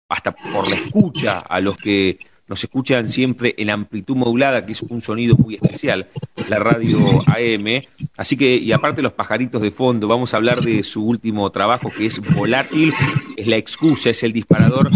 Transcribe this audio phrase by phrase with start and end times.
[0.09, 4.81] hasta por la escucha a los que nos escuchan siempre en amplitud modulada, que es
[4.81, 6.07] un sonido muy especial,
[6.47, 7.83] la radio AM.
[8.15, 11.91] Así que, y aparte los pajaritos de fondo, vamos a hablar de su último trabajo,
[11.95, 12.93] que es Volátil,
[13.35, 14.89] es la excusa, es el disparador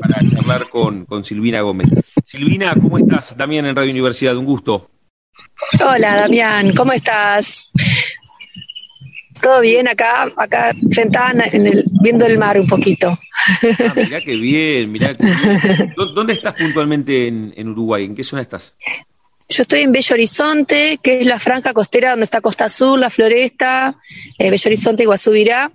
[0.00, 1.90] para charlar con, con Silvina Gómez.
[2.24, 3.36] Silvina, ¿cómo estás?
[3.36, 4.90] También en Radio Universidad, un gusto.
[5.84, 7.70] Hola, Damián, ¿cómo estás?
[9.40, 13.18] Todo bien acá, acá sentada en el, viendo el mar un poquito.
[13.86, 15.94] Ah, mirá qué bien, mirá qué bien.
[16.14, 18.04] ¿Dónde estás puntualmente en, Uruguay?
[18.04, 18.74] ¿En qué zona estás?
[19.48, 23.10] Yo estoy en Bello Horizonte, que es la franja costera donde está Costa Azul, la
[23.10, 23.96] Floresta,
[24.38, 25.72] eh, Bello Horizonte, Iguazubirá,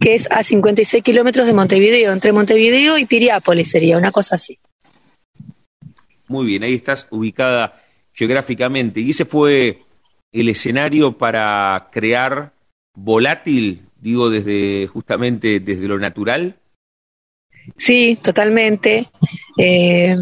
[0.00, 4.58] que es a 56 kilómetros de Montevideo, entre Montevideo y Piriápolis sería, una cosa así.
[6.26, 7.80] Muy bien, ahí estás ubicada
[8.12, 9.00] geográficamente.
[9.00, 9.82] ¿Y ese fue
[10.32, 12.53] el escenario para crear
[12.94, 16.56] Volátil, digo, desde justamente desde lo natural?
[17.76, 19.08] Sí, totalmente.
[19.58, 20.16] Eh,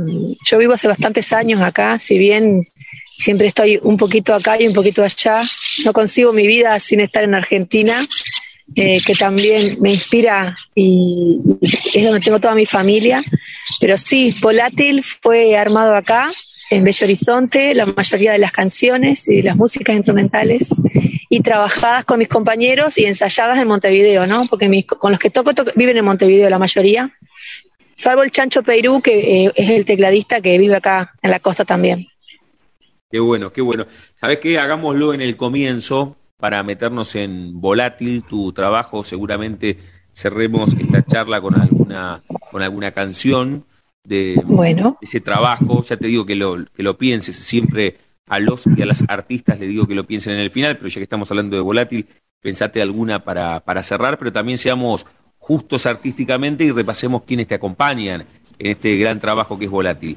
[0.44, 2.64] yo vivo hace bastantes años acá, si bien
[3.04, 5.42] siempre estoy un poquito acá y un poquito allá,
[5.84, 8.00] no consigo mi vida sin estar en Argentina,
[8.74, 11.40] eh, que también me inspira y,
[11.94, 13.22] es donde tengo toda mi familia.
[13.80, 16.30] Pero sí, Volátil fue armado acá,
[16.72, 20.68] en Bello Horizonte, la mayoría de las canciones y las músicas instrumentales,
[21.28, 24.46] y trabajadas con mis compañeros y ensayadas en Montevideo, ¿no?
[24.48, 27.12] Porque con los que toco viven en Montevideo la mayoría
[28.02, 31.64] salvo el Chancho Peirú, que eh, es el tecladista que vive acá en la costa
[31.64, 32.06] también.
[33.10, 33.86] Qué bueno, qué bueno.
[34.14, 34.58] ¿Sabes qué?
[34.58, 39.04] Hagámoslo en el comienzo para meternos en volátil tu trabajo.
[39.04, 39.78] Seguramente
[40.12, 43.66] cerremos esta charla con alguna, con alguna canción
[44.04, 44.98] de, bueno.
[45.00, 45.84] ese trabajo.
[45.84, 49.58] Ya te digo que lo, que lo pienses siempre a los y a las artistas
[49.60, 52.06] les digo que lo piensen en el final, pero ya que estamos hablando de volátil,
[52.40, 55.06] pensate alguna para, para cerrar, pero también seamos
[55.38, 58.24] justos artísticamente y repasemos quiénes te acompañan
[58.58, 60.16] en este gran trabajo que es Volátil.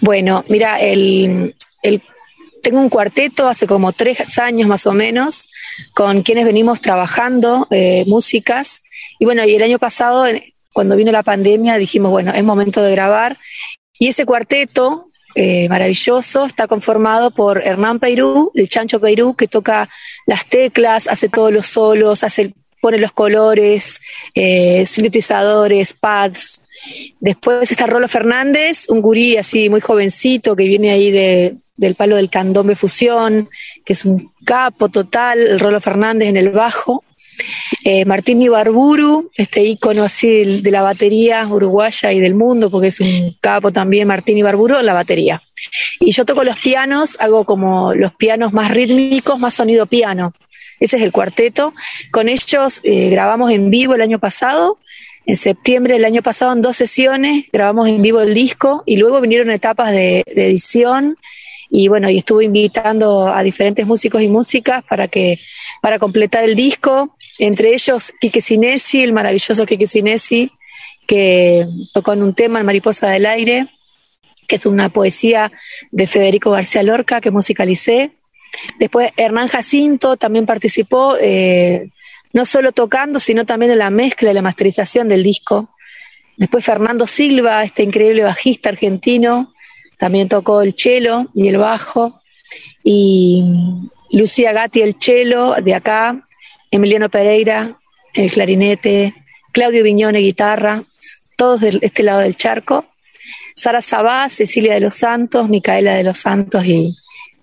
[0.00, 1.54] Bueno, mira, el,
[2.62, 5.48] tengo un cuarteto hace como tres años más o menos,
[5.94, 8.82] con quienes venimos trabajando eh, músicas.
[9.18, 10.26] Y bueno, y el año pasado,
[10.78, 13.36] cuando vino la pandemia, dijimos, bueno, es momento de grabar.
[13.98, 19.88] Y ese cuarteto eh, maravilloso está conformado por Hernán Peirú, el Chancho Peirú, que toca
[20.24, 24.00] las teclas, hace todos los solos, hace pone los colores,
[24.36, 26.60] eh, sintetizadores, pads.
[27.18, 32.14] Después está Rolo Fernández, un gurí así muy jovencito que viene ahí de, del palo
[32.14, 33.48] del candombe fusión,
[33.84, 37.02] que es un capo total, el Rolo Fernández en el bajo.
[37.84, 43.00] Eh, Martín Ibarburu, este ícono así de, la batería uruguaya y del mundo, porque es
[43.00, 45.42] un capo también, Martín Ibarburu la batería.
[46.00, 50.32] Y yo toco los pianos, hago como los pianos más rítmicos, más sonido piano.
[50.80, 51.74] Ese es el cuarteto.
[52.10, 54.78] Con ellos eh, grabamos en vivo el año pasado.
[55.26, 59.20] En septiembre del año pasado, en dos sesiones, grabamos en vivo el disco y luego
[59.20, 61.18] vinieron etapas de, edición
[61.70, 65.38] y bueno, y estuve invitando a diferentes músicos y músicas para que
[65.82, 70.50] para completar el disco, entre ellos Quique Sinesi, el maravilloso Quique Sinesi,
[71.06, 73.68] que tocó en un tema en Mariposa del Aire,
[74.46, 75.52] que es una poesía
[75.90, 78.12] de Federico García Lorca que musicalicé.
[78.78, 81.90] Después Hernán Jacinto también participó, eh,
[82.32, 85.70] no solo tocando, sino también en la mezcla y la masterización del disco.
[86.36, 89.54] Después Fernando Silva, este increíble bajista argentino,
[89.98, 92.22] también tocó el cello y el bajo.
[92.84, 93.44] Y
[94.12, 96.27] Lucía Gatti el cello de acá,
[96.70, 97.74] Emiliano Pereira
[98.14, 99.14] el clarinete,
[99.52, 100.82] Claudio Viñone guitarra,
[101.36, 102.86] todos de este lado del charco.
[103.54, 106.96] Sara Sabá, Cecilia de los Santos, Micaela de los Santos y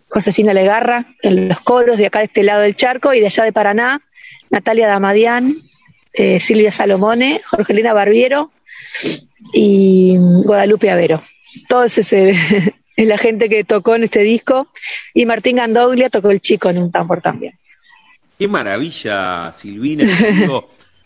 [0.08, 3.44] Josefina Legarra en los coros de acá de este lado del charco y de allá
[3.44, 4.02] de Paraná,
[4.50, 5.58] Natalia Damadián,
[6.14, 8.52] eh, Silvia Salomone, Jorgelina Barbiero
[9.54, 11.22] y Guadalupe Avero.
[11.68, 12.02] Todo ese,
[12.96, 14.70] es la gente que tocó en este disco,
[15.14, 17.56] y Martín Gandoglia tocó el chico en un tambor también.
[18.38, 20.06] Qué maravilla, Silvina.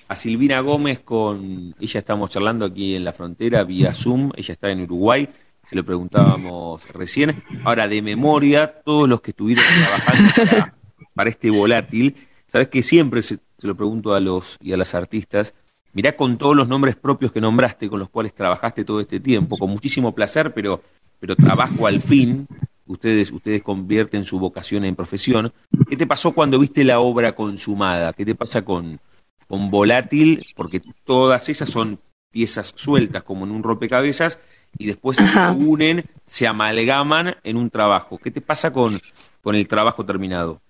[0.07, 4.71] a Silvina Gómez con, ella estamos charlando aquí en la frontera vía Zoom, ella está
[4.71, 5.29] en Uruguay,
[5.67, 7.43] se lo preguntábamos recién.
[7.63, 10.73] Ahora, de memoria, todos los que estuvieron trabajando
[11.13, 12.15] para, este volátil,
[12.47, 15.53] sabes que siempre se, lo pregunto a los y a las artistas,
[15.93, 19.59] mirá con todos los nombres propios que nombraste, con los cuales trabajaste todo este tiempo,
[19.59, 20.81] con muchísimo placer, pero,
[21.19, 22.47] pero trabajo al fin,
[22.89, 25.53] ustedes, ustedes convierten su vocación en profesión.
[25.87, 28.13] ¿Qué te pasó cuando viste la obra consumada?
[28.13, 28.99] ¿Qué te pasa con,
[29.47, 30.43] con Volátil?
[30.55, 31.99] Porque todas esas son
[32.31, 34.39] piezas sueltas como en un rompecabezas
[34.77, 35.23] y después se
[35.57, 38.17] unen, se amalgaman en un trabajo.
[38.17, 38.99] ¿Qué te pasa con,
[39.41, 40.61] con el trabajo terminado?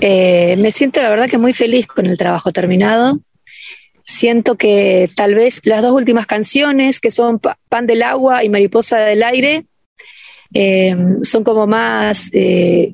[0.00, 3.18] Eh, me siento la verdad que muy feliz con el trabajo terminado.
[4.04, 8.98] Siento que tal vez las dos últimas canciones, que son Pan del Agua y Mariposa
[8.98, 9.66] del Aire,
[10.54, 12.92] eh, son como más, eh,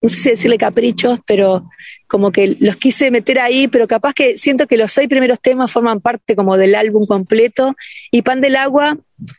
[0.00, 1.68] no sé si decirle caprichos, pero
[2.12, 5.72] como que los quise meter ahí, pero capaz que siento que los seis primeros temas
[5.72, 7.74] forman parte como del álbum completo.
[8.10, 8.98] Y Pan del Agua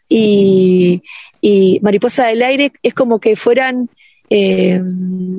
[0.10, 1.04] y,
[1.82, 3.90] Mariposa del Aire es como que fueran
[4.36, 4.82] eh,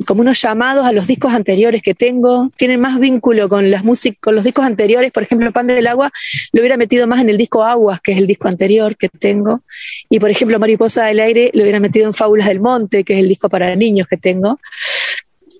[0.06, 4.20] como unos llamados a los discos anteriores que tengo, tienen más vínculo con las músicas,
[4.20, 6.12] con los discos anteriores, por ejemplo, Pan del Agua
[6.52, 9.62] lo hubiera metido más en el disco Aguas, que es el disco anterior que tengo,
[10.08, 13.18] y por ejemplo Mariposa del Aire lo hubiera metido en Fábulas del Monte, que es
[13.18, 14.60] el disco para niños que tengo.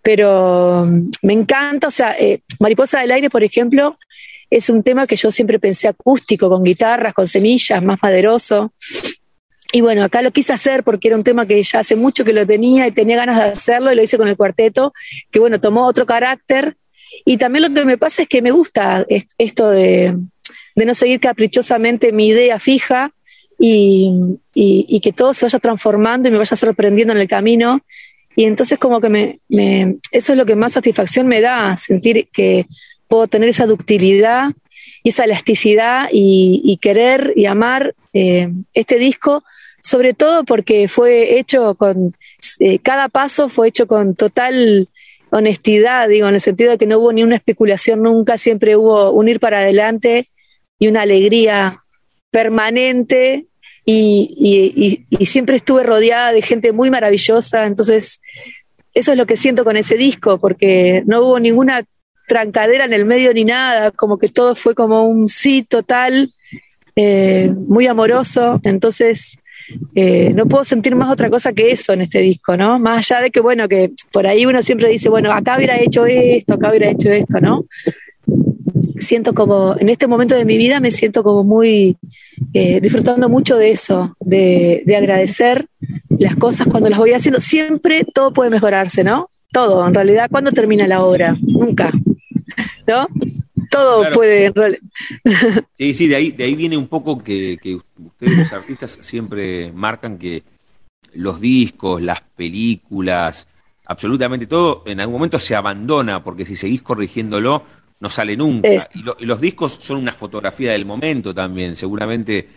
[0.05, 3.99] Pero mm, me encanta, o sea, eh, Mariposa del Aire, por ejemplo,
[4.49, 8.73] es un tema que yo siempre pensé acústico, con guitarras, con semillas, más maderoso.
[9.75, 12.33] Y bueno, acá lo quise hacer porque era un tema que ya hace mucho que
[12.33, 14.95] lo tenía y tenía ganas de hacerlo y lo hice con el cuarteto,
[15.33, 16.77] que bueno, tomó otro carácter.
[17.25, 19.05] Y también lo que me pasa es que me gusta
[19.37, 20.17] esto de,
[20.77, 23.11] no seguir caprichosamente mi idea fija
[23.59, 27.83] y, y, que todo se vaya transformando y me vaya sorprendiendo en el camino
[28.37, 32.67] y entonces como que me, eso es lo que más satisfacción me da, sentir que
[33.09, 34.51] puedo tener esa ductilidad
[35.03, 39.43] y esa elasticidad y, querer y amar eh, este disco,
[39.85, 42.17] sobre todo porque fue hecho con,
[42.59, 44.89] eh, cada paso fue hecho con total
[45.31, 49.11] honestidad, digo, en el sentido de que no hubo ni una especulación nunca, siempre hubo
[49.11, 50.27] un ir para adelante
[50.79, 51.85] y una alegría
[52.31, 53.47] permanente
[53.85, 58.23] y, siempre estuve rodeada de gente muy maravillosa, entonces
[58.95, 61.85] eso es lo que siento con ese disco, porque no hubo ninguna
[62.27, 66.33] trancadera en el medio ni nada, como que todo fue como un sí total,
[66.97, 69.39] eh, muy amoroso, entonces
[69.95, 72.79] eh, no puedo sentir más otra cosa que eso en este disco, ¿no?
[72.79, 76.07] Más allá de que, bueno, que por ahí uno siempre dice, bueno, acá hubiera hecho
[76.07, 77.67] esto, acá hubiera hecho esto, ¿no?
[78.99, 81.97] siento como, en este momento de mi vida me siento como muy
[82.53, 85.69] eh, disfrutando mucho de eso, de, agradecer
[86.09, 87.41] las cosas cuando las voy haciendo.
[87.41, 89.29] Siempre todo puede mejorarse, ¿no?
[89.53, 91.37] Todo, en realidad, ¿cuándo termina la obra?
[91.41, 91.93] Nunca.
[92.87, 93.07] ¿No?
[93.75, 94.53] Todo puede.
[95.75, 99.73] sí, sí, de ahí, de ahí viene un poco que, que ustedes, los artistas, siempre
[99.73, 100.43] marcan que
[101.15, 103.47] los discos, las películas,
[103.87, 107.63] absolutamente todo, en algún momento se abandona, porque si seguís corrigiéndolo,
[108.01, 108.69] no sale nunca.
[108.95, 112.49] Y, los discos son una fotografía del momento también, seguramente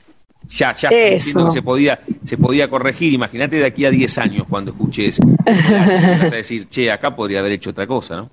[0.49, 3.13] ya, ya se podía, se podía corregir.
[3.13, 7.53] Imagínate de aquí a 10 años cuando escuches, vas a decir, che, acá podría haber
[7.53, 8.29] hecho otra cosa, ¿no?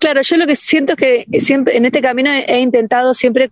[0.00, 3.50] Claro, yo lo que siento es que siempre en este camino he intentado siempre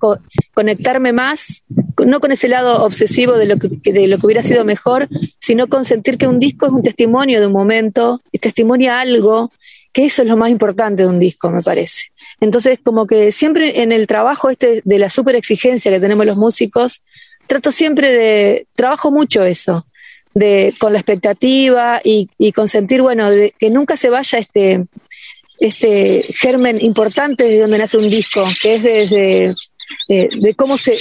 [0.53, 1.65] conectarme más,
[2.05, 5.09] no con ese lado obsesivo de lo, que, de lo que hubiera sido mejor,
[5.39, 9.53] sino con sentir que un disco es un testimonio de un momento, y testimonia algo,
[9.93, 12.09] que eso es lo más importante de un disco, me parece.
[12.41, 16.37] Entonces, como que siempre en el trabajo este de la super exigencia que tenemos los
[16.37, 17.01] músicos,
[17.47, 19.87] trato siempre de, trabajo mucho eso,
[20.35, 24.85] de con la expectativa y, y con sentir, bueno, de, que nunca se vaya este,
[25.59, 29.55] este germen importante de donde nace un disco, que es desde
[30.09, 30.97] de, de, cómo se,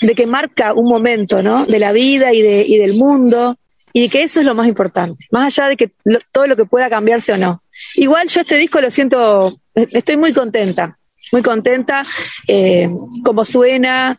[0.00, 1.66] de que marca un momento, ¿no?
[1.66, 3.56] De la vida y, de, y del mundo,
[3.92, 5.90] y que eso es lo más importante, más allá de que
[6.32, 7.62] todo lo que pueda cambiarse o no.
[7.94, 10.98] Igual yo este disco lo siento, estoy muy contenta,
[11.32, 12.02] muy contenta,
[12.46, 12.88] eh,
[13.24, 14.18] como suena,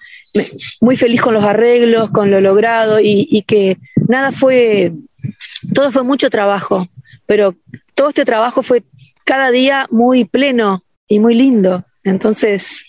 [0.81, 3.77] muy feliz con los arreglos, con lo logrado y, que
[4.07, 4.93] nada fue,
[5.73, 6.87] todo fue mucho trabajo,
[7.25, 7.55] pero
[7.95, 8.83] todo este trabajo fue
[9.27, 11.83] cada día muy pleno y muy lindo.
[12.05, 12.85] Entonces,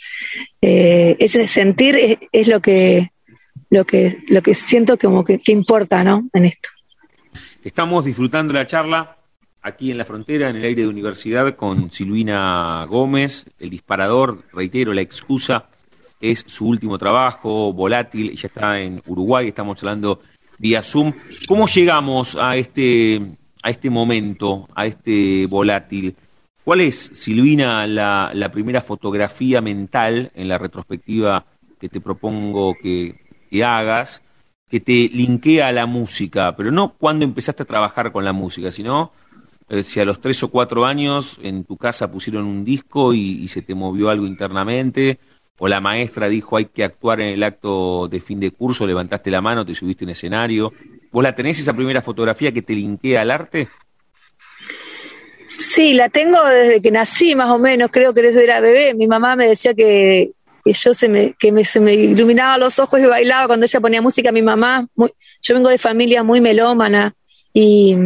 [0.63, 3.11] eh, ese sentir es, lo que
[3.71, 6.29] lo que lo que siento como que, importa, ¿no?
[6.33, 6.69] En esto.
[7.65, 9.17] Estamos disfrutando la charla
[9.63, 14.95] aquí en la frontera, en el aire de universidad, con Silvina Gómez, el disparador, reitero,
[14.95, 15.67] la excusa
[16.21, 20.21] es su último trabajo, volátil, ella está en Uruguay, estamos hablando
[20.59, 21.13] vía Zoom.
[21.49, 23.21] ¿Cómo llegamos a este,
[23.63, 26.15] a este momento, a este volátil?
[26.69, 31.47] ¿Cuál es, Silvina, la, la primera fotografía mental en la retrospectiva
[31.81, 33.15] que te propongo que,
[33.65, 34.23] hagas,
[34.69, 38.71] que te linkea a la música, pero no cuando empezaste a trabajar con la música,
[38.71, 39.13] sino
[39.83, 43.63] si a los tres o cuatro años en tu casa pusieron un disco y, se
[43.63, 45.19] te movió algo internamente,
[45.57, 49.31] o la maestra dijo hay que actuar en el acto de fin de curso, levantaste
[49.31, 50.75] la mano, te subiste en escenario.
[51.13, 53.71] ¿Vos la tenés esa primera fotografía que te linkea al arte?
[55.59, 58.95] Sí, la tengo desde que nací más o menos, creo que desde era bebé.
[58.95, 60.31] Mi mamá me decía que,
[60.65, 64.01] yo se me, que me, se me iluminaba los ojos y bailaba cuando ella ponía
[64.01, 64.31] música.
[64.31, 67.13] Mi mamá, yo vengo de familia muy melómana
[67.53, 67.97] y,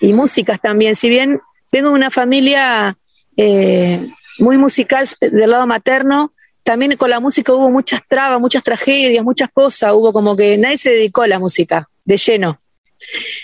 [0.00, 0.96] músicas también.
[0.96, 2.96] Si bien vengo de una familia
[3.36, 4.00] eh,
[4.38, 6.32] muy musical del lado materno,
[6.62, 9.92] también con la música hubo muchas trabas, muchas tragedias, muchas cosas.
[9.92, 12.58] Hubo como que nadie se dedicó a la música de lleno.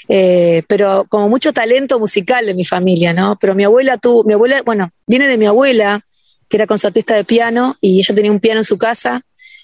[0.09, 3.39] Eh, pero como mucho talento musical de mi familia, ¿no?
[3.41, 6.05] Pero mi abuela tuvo, mi abuela, bueno, viene de mi abuela,
[6.49, 9.23] que era concertista de piano, y ella tenía un piano en su casa,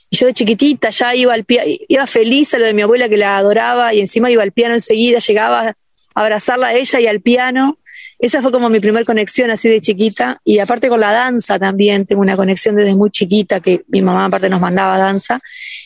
[0.09, 3.09] y yo de chiquitita ya iba al piano, iba feliz a lo de mi abuela
[3.09, 5.75] que la adoraba, y encima iba al piano enseguida, llegaba a
[6.15, 7.79] abrazarla a ella y al piano.
[8.19, 12.07] Esa fue como mi primer conexión así de chiquita, y aparte con la danza también,
[12.07, 15.41] tengo una conexión desde muy chiquita, que mi mamá aparte nos mandaba danza,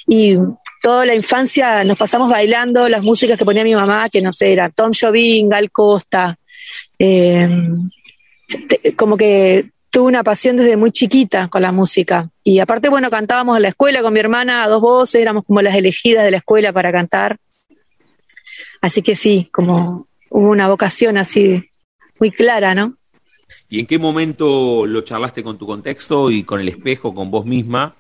[0.07, 0.37] y
[0.81, 4.53] toda la infancia nos pasamos bailando las músicas que ponía mi mamá, que no sé,
[4.53, 6.39] era Tom Jobim, Gal Costa.
[6.99, 7.49] Eh,
[8.97, 12.31] como que tuve una pasión desde muy chiquita con la música.
[12.43, 15.63] Y aparte, bueno, cantábamos en la escuela con mi hermana a dos voces, éramos como
[15.63, 17.37] las elegidas de la escuela para cantar.
[18.81, 21.65] Así que sí, como hubo una vocación así
[22.19, 22.97] muy clara, ¿no?
[23.69, 27.45] ¿Y en qué momento lo charlaste con tu contexto y con el espejo, con vos
[27.45, 27.95] misma?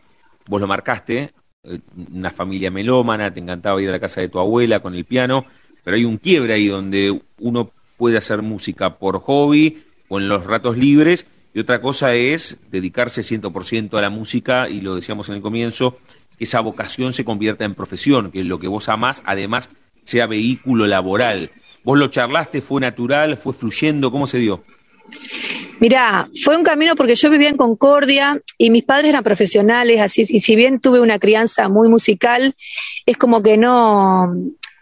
[0.46, 1.32] Vos lo marcaste
[1.62, 5.46] una familia melómana, te encantaba ir a la casa de tu abuela con el piano,
[5.84, 10.44] pero hay un quiebre ahí donde uno puede hacer música por hobby o en los
[10.44, 15.36] ratos libres, y otra cosa es dedicarse 100% a la música, y lo decíamos en
[15.36, 15.98] el comienzo,
[16.38, 19.70] que esa vocación se convierta en profesión, que lo que vos amás además
[20.02, 21.50] sea vehículo laboral.
[21.84, 22.60] ¿Vos lo charlaste?
[22.60, 23.36] ¿Fue natural?
[23.36, 24.10] ¿Fue fluyendo?
[24.10, 24.64] ¿Cómo se dio?
[25.80, 30.24] Mirá, fue un camino porque yo vivía en Concordia y mis padres eran profesionales, así,
[30.28, 32.54] y si bien tuve una crianza muy musical,
[33.06, 34.30] es como que no,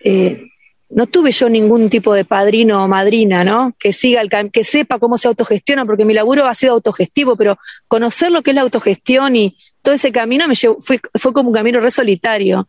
[0.04, 0.42] eh,
[0.90, 3.74] no tuve yo ningún tipo de padrino o madrina, ¿no?
[3.78, 7.58] Que siga el que sepa cómo se autogestiona, porque mi laburo ha sido autogestivo, pero
[7.86, 11.54] conocer lo que es la autogestión y todo ese camino me fue, fue como un
[11.54, 12.68] camino re solitario.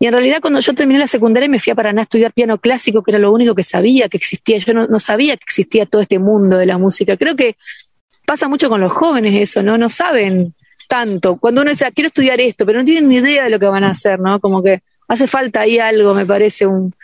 [0.00, 2.58] Y en realidad cuando yo terminé la secundaria me fui a Paraná a estudiar piano
[2.58, 4.58] clásico, que era lo único que sabía que existía.
[4.58, 7.16] Yo no, sabía que existía todo este mundo de la música.
[7.16, 7.56] Creo que
[8.24, 9.76] pasa mucho con los jóvenes eso, ¿no?
[9.76, 10.54] No saben
[10.88, 11.36] tanto.
[11.36, 13.66] Cuando uno dice, ah, quiero estudiar esto, pero no tienen ni idea de lo que
[13.66, 14.40] van a hacer, ¿no?
[14.40, 16.94] Como que hace falta ahí algo, me parece, un,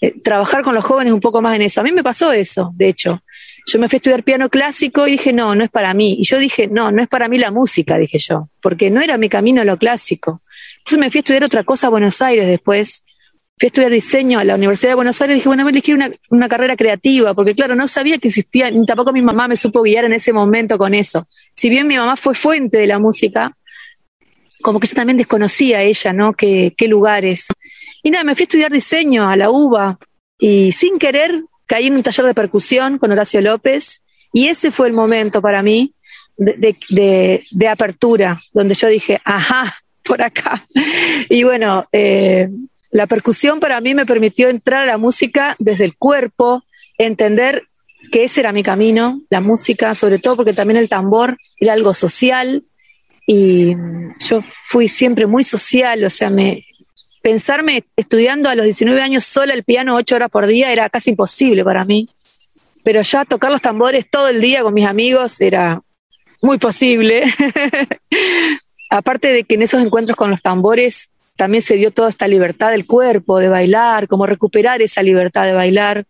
[0.00, 1.80] eh, trabajar con los jóvenes un poco más en eso.
[1.80, 3.22] A mí me pasó eso, de hecho.
[3.66, 6.16] Yo me fui a estudiar piano clásico y dije, no, no es para mí.
[6.18, 9.16] Y yo dije, no, no es para mí la música, dije yo, porque no era
[9.16, 10.40] mi camino a lo clásico.
[10.78, 13.02] Entonces me fui a estudiar otra cosa a Buenos Aires después.
[13.56, 15.92] Fui a estudiar diseño a la Universidad de Buenos Aires y dije, bueno, me elegí
[15.92, 19.56] una, una carrera creativa, porque claro, no sabía que existía, ni tampoco mi mamá me
[19.56, 21.26] supo guiar en ese momento con eso.
[21.54, 23.56] Si bien mi mamá fue fuente de la música,
[24.60, 26.32] como que yo también desconocía a ella, ¿no?
[26.32, 27.48] Qué, qué lugares.
[28.02, 29.98] Y nada, me fui a estudiar diseño a la UBA
[30.38, 34.02] y sin querer caí en un taller de percusión con Horacio López
[34.32, 35.94] y ese fue el momento para mí
[36.36, 40.64] de, apertura, donde yo dije, ajá, por acá.
[41.28, 42.48] Y bueno, eh,
[42.90, 46.62] la percusión para mí me permitió entrar a la música desde el cuerpo,
[46.98, 47.62] entender
[48.12, 51.94] que ese era mi camino, la música, sobre todo porque también el tambor era algo
[51.94, 52.64] social
[53.26, 53.74] y
[54.28, 56.64] yo fui siempre muy social, o sea, me
[57.24, 61.08] pensarme estudiando a los 19 años sola el piano ocho horas por día era casi
[61.08, 62.10] imposible para mí,
[62.82, 65.80] pero ya tocar los tambores todo el día con mis amigos era
[66.42, 67.24] muy posible.
[68.90, 72.72] aparte de que en esos encuentros con los tambores también se dio toda esta libertad
[72.72, 76.04] del cuerpo, de bailar, como recuperar esa libertad de bailar,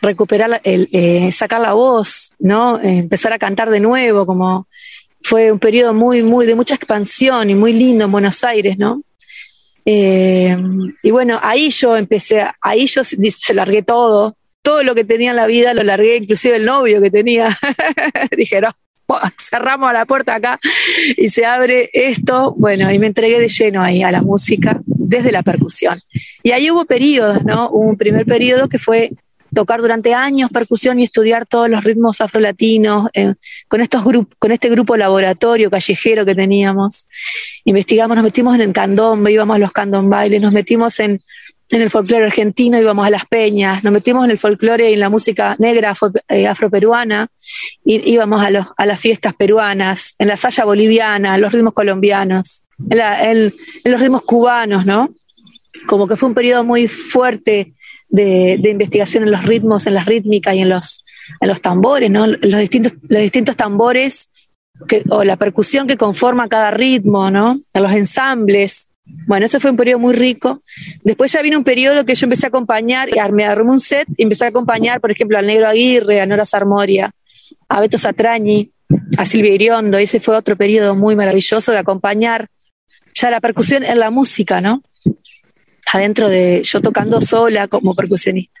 [0.00, 2.78] recuperar, el, eh, sacar la voz, ¿no?
[2.78, 4.68] Eh, empezar a cantar de nuevo, como
[5.22, 9.02] fue un periodo muy, muy, de mucha expansión y muy lindo en Buenos Aires, ¿no?
[9.90, 10.54] Eh,
[11.02, 15.36] y bueno, ahí yo empecé, ahí yo se largué todo, todo lo que tenía en
[15.36, 17.58] la vida lo largué, inclusive el novio que tenía.
[18.36, 18.70] Dije, no,
[19.38, 20.60] cerramos la puerta acá
[21.16, 25.32] y se abre esto, bueno, y me entregué de lleno ahí a la música desde
[25.32, 26.02] la percusión.
[26.42, 27.70] Y ahí hubo periodos, ¿no?
[27.70, 29.12] Hubo un primer periodo que fue
[29.54, 33.34] tocar durante años percusión y estudiar todos los ritmos afrolatinos eh,
[33.68, 34.04] con estos
[34.38, 37.06] con este grupo laboratorio callejero que teníamos
[37.64, 41.22] investigamos nos metimos en el candombe íbamos a los candombailes nos metimos en
[41.70, 45.00] en el folclore argentino, íbamos a las peñas, nos metimos en el folclore y en
[45.00, 45.94] la música negra
[46.28, 47.28] eh, afroperuana,
[47.84, 51.74] y íbamos a, los, a las fiestas peruanas, en la saya boliviana, en los ritmos
[51.74, 53.52] colombianos, en,
[53.84, 55.10] los ritmos cubanos, ¿no?
[55.86, 57.74] Como que fue un periodo muy fuerte
[58.08, 61.04] de, investigación en los ritmos, en las rítmicas y en los,
[61.40, 62.26] en los tambores, ¿no?
[62.26, 64.28] Los distintos, los distintos tambores
[64.86, 67.58] que, o la percusión que conforma cada ritmo, ¿no?
[67.72, 68.88] En los ensambles.
[69.26, 70.62] Bueno, eso fue un periodo muy rico.
[71.02, 74.22] Después ya vino un periodo que yo empecé a acompañar, me armé un set y
[74.22, 77.10] empecé a acompañar, por ejemplo, al Negro Aguirre, a Nora Sarmoria,
[77.68, 78.70] a Beto Satrañi,
[79.16, 79.98] a Silvia Iriondo.
[79.98, 82.48] Ese fue otro periodo muy maravilloso de acompañar
[83.14, 84.82] ya la percusión en la música, ¿no?
[85.92, 88.60] Adentro de yo tocando sola como percusionista.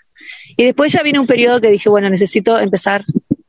[0.56, 3.04] Y después ya vino un periodo que dije, bueno, necesito empezar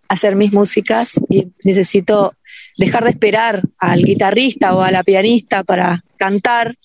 [0.08, 2.34] a hacer mis músicas y necesito
[2.78, 6.76] dejar de esperar al guitarrista o a la pianista para cantar.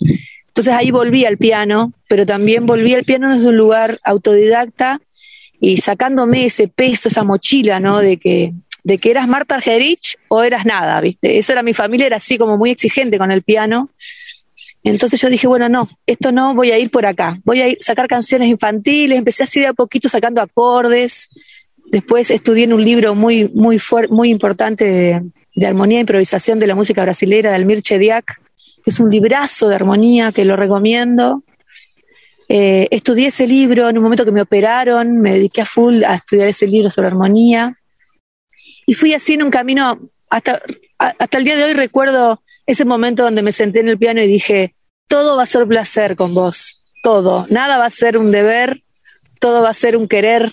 [0.48, 5.00] Entonces ahí volví al piano, pero también volví al piano desde un lugar autodidacta
[5.60, 7.98] y sacándome ese peso, esa mochila, ¿no?
[8.00, 11.38] De que, de que eras Marta Argerich o eras nada, ¿viste?
[11.38, 13.90] Eso era mi familia, era así como muy exigente con el piano.
[14.84, 17.40] Entonces yo dije, bueno, no, esto no, voy a ir por acá.
[17.44, 21.28] Voy a sacar canciones infantiles, empecé así de a poquito sacando acordes.
[21.86, 25.22] Después estudié en un libro muy, muy, muy importante de,
[25.54, 28.40] de armonía e improvisación de la música brasileña del Mirche Diak,
[28.84, 31.42] que es un librazo de armonía que lo recomiendo.
[32.48, 36.16] Eh, estudié ese libro en un momento que me operaron, me dediqué a full a
[36.16, 37.78] estudiar ese libro sobre armonía.
[38.86, 39.98] Y fui así en un camino,
[40.28, 40.60] hasta,
[40.98, 44.26] hasta el día de hoy recuerdo ese momento donde me senté en el piano y
[44.26, 44.74] dije,
[45.08, 48.82] todo va a ser placer con vos, todo, nada va a ser un deber,
[49.40, 50.52] todo va a ser un querer.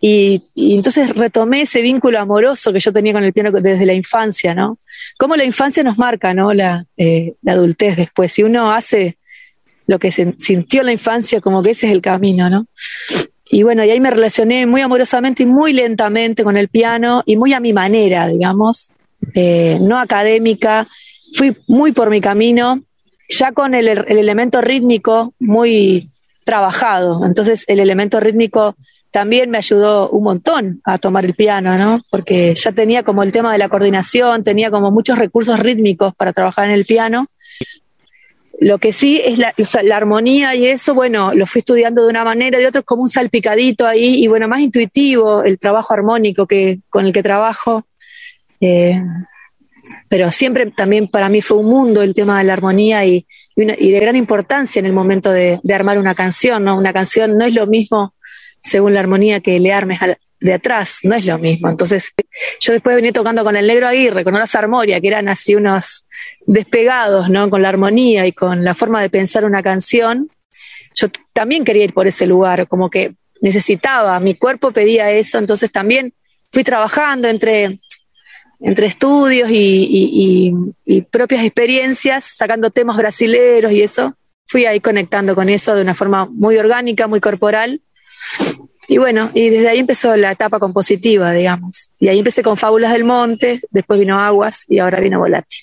[0.00, 4.54] Y, entonces retomé ese vínculo amoroso que yo tenía con el piano desde la infancia,
[4.54, 4.78] ¿no?
[5.18, 6.52] Cómo la infancia nos marca, ¿no?
[6.54, 8.32] La, eh, la adultez después.
[8.32, 9.18] Si uno hace
[9.86, 12.66] lo que se sintió en la infancia, como que ese es el camino, ¿no?
[13.50, 17.36] Y bueno, y ahí me relacioné muy amorosamente y muy lentamente con el piano y
[17.36, 18.92] muy a mi manera, digamos,
[19.34, 20.86] eh, no académica,
[21.34, 22.82] fui muy por mi camino,
[23.28, 26.06] ya con el, elemento rítmico muy
[26.44, 27.24] trabajado.
[27.26, 28.76] Entonces el elemento rítmico
[29.10, 32.02] también me ayudó un montón a tomar el piano, ¿no?
[32.10, 36.32] Porque ya tenía como el tema de la coordinación, tenía como muchos recursos rítmicos para
[36.32, 37.26] trabajar en el piano.
[38.60, 42.24] Lo que sí es la, la, armonía y eso, bueno, lo fui estudiando de una
[42.24, 46.80] manera, de otra, como un salpicadito ahí, y bueno, más intuitivo el trabajo armónico que
[46.90, 47.84] con el que trabajo.
[48.60, 49.00] Eh,
[50.08, 54.00] pero siempre también para mí fue un mundo el tema de la armonía y, de
[54.00, 56.76] gran importancia en el momento de, armar una canción, ¿no?
[56.76, 58.14] Una canción no es lo mismo
[58.62, 59.98] según la armonía que le armes
[60.40, 61.68] de atrás, no es lo mismo.
[61.68, 62.12] Entonces,
[62.60, 66.06] yo después venía tocando con el Negro Aguirre, con una Armoria, que eran así unos
[66.46, 67.50] despegados, ¿no?
[67.50, 70.30] Con la armonía y con la forma de pensar una canción.
[70.94, 75.70] Yo también quería ir por ese lugar, como que necesitaba, mi cuerpo pedía eso, entonces
[75.70, 76.12] también
[76.50, 77.78] fui trabajando entre
[78.60, 80.52] entre estudios y,
[81.10, 84.14] propias experiencias, sacando temas brasileros y eso,
[84.46, 87.80] fui ahí conectando con eso de una forma muy orgánica, muy corporal.
[88.88, 91.92] Y bueno, y desde ahí empezó la etapa compositiva, digamos.
[91.98, 95.60] Y ahí empecé con Fábulas del Monte, después vino Aguas y ahora vino Volátil.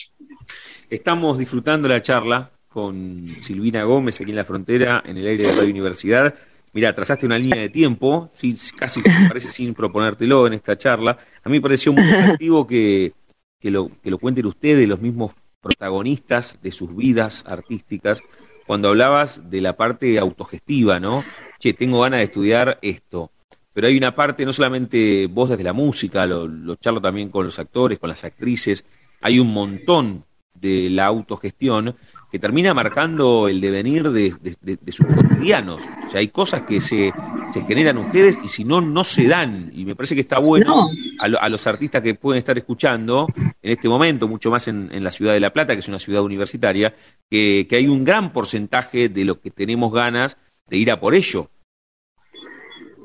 [0.89, 5.55] Estamos disfrutando la charla con Silvina Gómez aquí en la frontera, en el aire de
[5.55, 6.35] la Universidad.
[6.75, 11.17] Mira, trazaste una línea de tiempo, sí, casi parece sin proponértelo en esta charla.
[11.41, 13.13] A mí me pareció muy atractivo que,
[13.57, 18.21] que, lo, que lo cuenten ustedes, los mismos protagonistas de sus vidas artísticas,
[18.67, 21.23] cuando hablabas de la parte autogestiva, ¿no?
[21.59, 23.31] Che, tengo ganas de estudiar esto.
[23.71, 27.45] Pero hay una parte, no solamente vos desde la música, lo, lo charlo también con
[27.45, 28.83] los actores, con las actrices,
[29.21, 31.95] hay un montón de la autogestión
[32.35, 34.33] que termina marcando el devenir de,
[34.89, 35.81] sus cotidianos.
[36.05, 37.13] O sea, hay cosas que se,
[37.53, 39.71] se, generan ustedes y si no, no se dan.
[39.73, 43.87] Y me parece que está bueno a, los artistas que pueden estar escuchando en este
[43.87, 46.93] momento, mucho más en, la ciudad de La Plata, que es una ciudad universitaria,
[47.29, 50.35] que, que hay un gran porcentaje de los que tenemos ganas
[50.67, 51.49] de ir a por ello.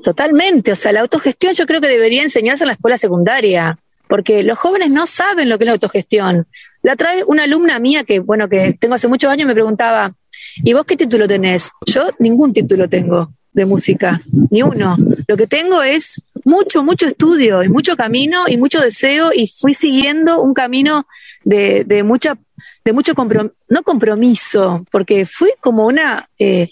[0.03, 3.79] Totalmente, o sea, la autogestión yo creo que debería enseñarse en la escuela secundaria
[4.11, 6.45] porque los jóvenes no saben lo que es la autogestión.
[6.81, 10.13] La trae una alumna mía que, bueno, que tengo hace muchos años, me preguntaba,
[10.57, 11.71] ¿y vos qué título tenés?
[11.85, 14.97] Yo ningún título tengo de música, ni uno.
[15.25, 19.73] Lo que tengo es mucho, mucho estudio y mucho camino y mucho deseo y fui
[19.75, 21.07] siguiendo un camino
[21.45, 22.37] de, de mucha,
[22.83, 26.69] de mucho compromiso, no compromiso, porque fui como una, eh,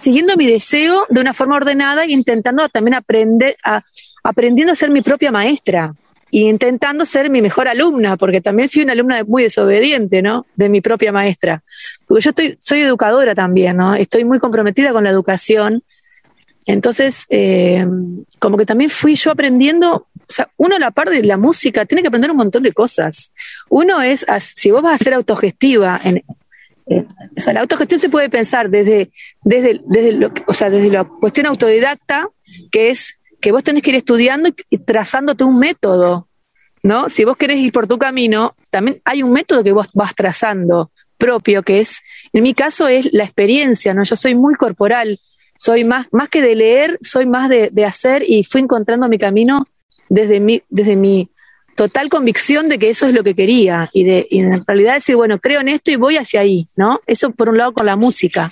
[0.00, 3.84] siguiendo mi deseo de una forma ordenada e intentando también aprender a,
[4.24, 5.94] aprendiendo a ser mi propia maestra
[6.40, 10.46] intentando ser mi mejor alumna, porque también fui una alumna muy desobediente, ¿no?
[10.56, 11.62] De mi propia maestra.
[12.06, 13.94] Porque yo estoy, soy educadora también, ¿no?
[13.94, 15.82] Estoy muy comprometida con la educación.
[16.66, 17.86] Entonces, eh,
[18.38, 21.84] como que también fui yo aprendiendo, o sea, uno a la par de la música
[21.84, 23.32] tiene que aprender un montón de cosas.
[23.68, 26.24] Uno es, si vos vas a ser autogestiva, en,
[26.86, 29.10] o sea, la autogestión se puede pensar desde,
[29.42, 32.28] desde, desde, lo, o sea, desde la cuestión autodidacta,
[32.70, 33.14] que es
[33.44, 36.28] que vos tenés que ir estudiando y trazándote un método,
[36.82, 37.10] ¿no?
[37.10, 40.90] Si vos querés ir por tu camino, también hay un método que vos vas trazando
[41.18, 41.98] propio, que es,
[42.32, 44.02] en mi caso es la experiencia, ¿no?
[44.02, 45.20] Yo soy muy corporal,
[45.58, 49.18] soy más, más que de leer, soy más de, de hacer y fui encontrando mi
[49.18, 49.68] camino
[50.08, 51.28] desde mi, desde mi
[51.76, 55.16] total convicción de que eso es lo que quería y de y en realidad decir,
[55.16, 57.02] bueno, creo en esto y voy hacia ahí, ¿no?
[57.06, 58.50] Eso por un lado con la música.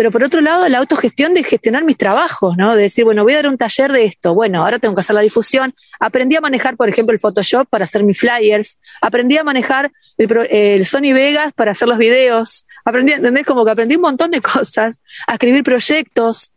[0.00, 2.74] Pero por otro lado, la autogestión de gestionar mis trabajos, ¿no?
[2.74, 5.14] De decir, bueno, voy a dar un taller de esto, bueno, ahora tengo que hacer
[5.14, 5.74] la difusión.
[6.00, 8.78] Aprendí a manejar, por ejemplo, el Photoshop para hacer mis flyers.
[9.02, 12.64] Aprendí a manejar el, Sony Vegas para hacer los videos.
[12.82, 13.44] Aprendí, ¿entendés?
[13.44, 16.54] Como que aprendí un montón de cosas, a escribir proyectos,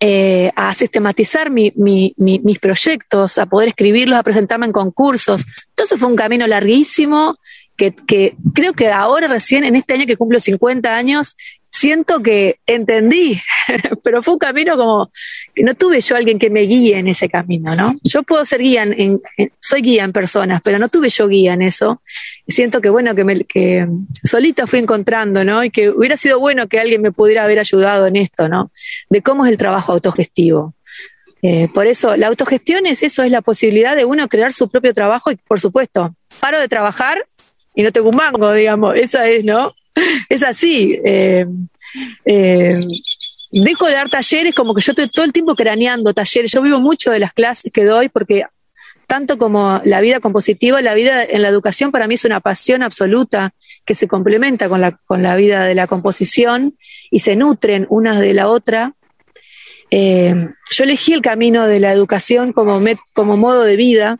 [0.00, 5.42] eh, a sistematizar mi, mi, mis proyectos, a poder escribirlos, a presentarme en concursos.
[5.74, 7.38] Eso fue un camino larguísimo
[7.76, 11.34] que, que, creo que ahora recién, en este año que cumplo 50 años,
[11.70, 13.40] siento que entendí,
[14.02, 15.10] pero fue un camino como
[15.54, 17.94] que no tuve yo alguien que me guíe en ese camino, ¿no?
[18.02, 19.20] Yo puedo ser guía, en,
[19.60, 22.02] soy guía en personas, pero no tuve yo guía en eso.
[22.46, 23.46] Siento que, bueno, que, me,
[24.24, 25.64] solita fui encontrando, ¿no?
[25.64, 28.70] Y que hubiera sido bueno que alguien me pudiera haber ayudado en esto, ¿no?
[29.10, 30.74] De cómo es el trabajo autogestivo.
[31.42, 34.94] Eh, por eso, la autogestión es eso, es la posibilidad de uno crear su propio
[34.94, 37.24] trabajo y, por supuesto, paro de trabajar
[37.74, 39.72] y no tengo un mango, digamos, esa es, ¿no?
[40.28, 40.98] es así.
[41.04, 41.46] Eh,
[42.24, 42.74] eh,
[43.52, 46.52] dejo de dar talleres como que yo estoy todo el tiempo craneando talleres.
[46.52, 48.44] Yo vivo mucho de las clases que doy porque
[49.06, 52.82] tanto como la vida compositiva, la vida en la educación para mí es una pasión
[52.82, 53.54] absoluta
[53.84, 56.76] que se complementa con la, con la vida de la composición
[57.10, 58.94] y se nutren una de la otra.
[59.92, 62.80] Eh, yo elegí el camino de la educación como,
[63.14, 64.18] como modo de vida,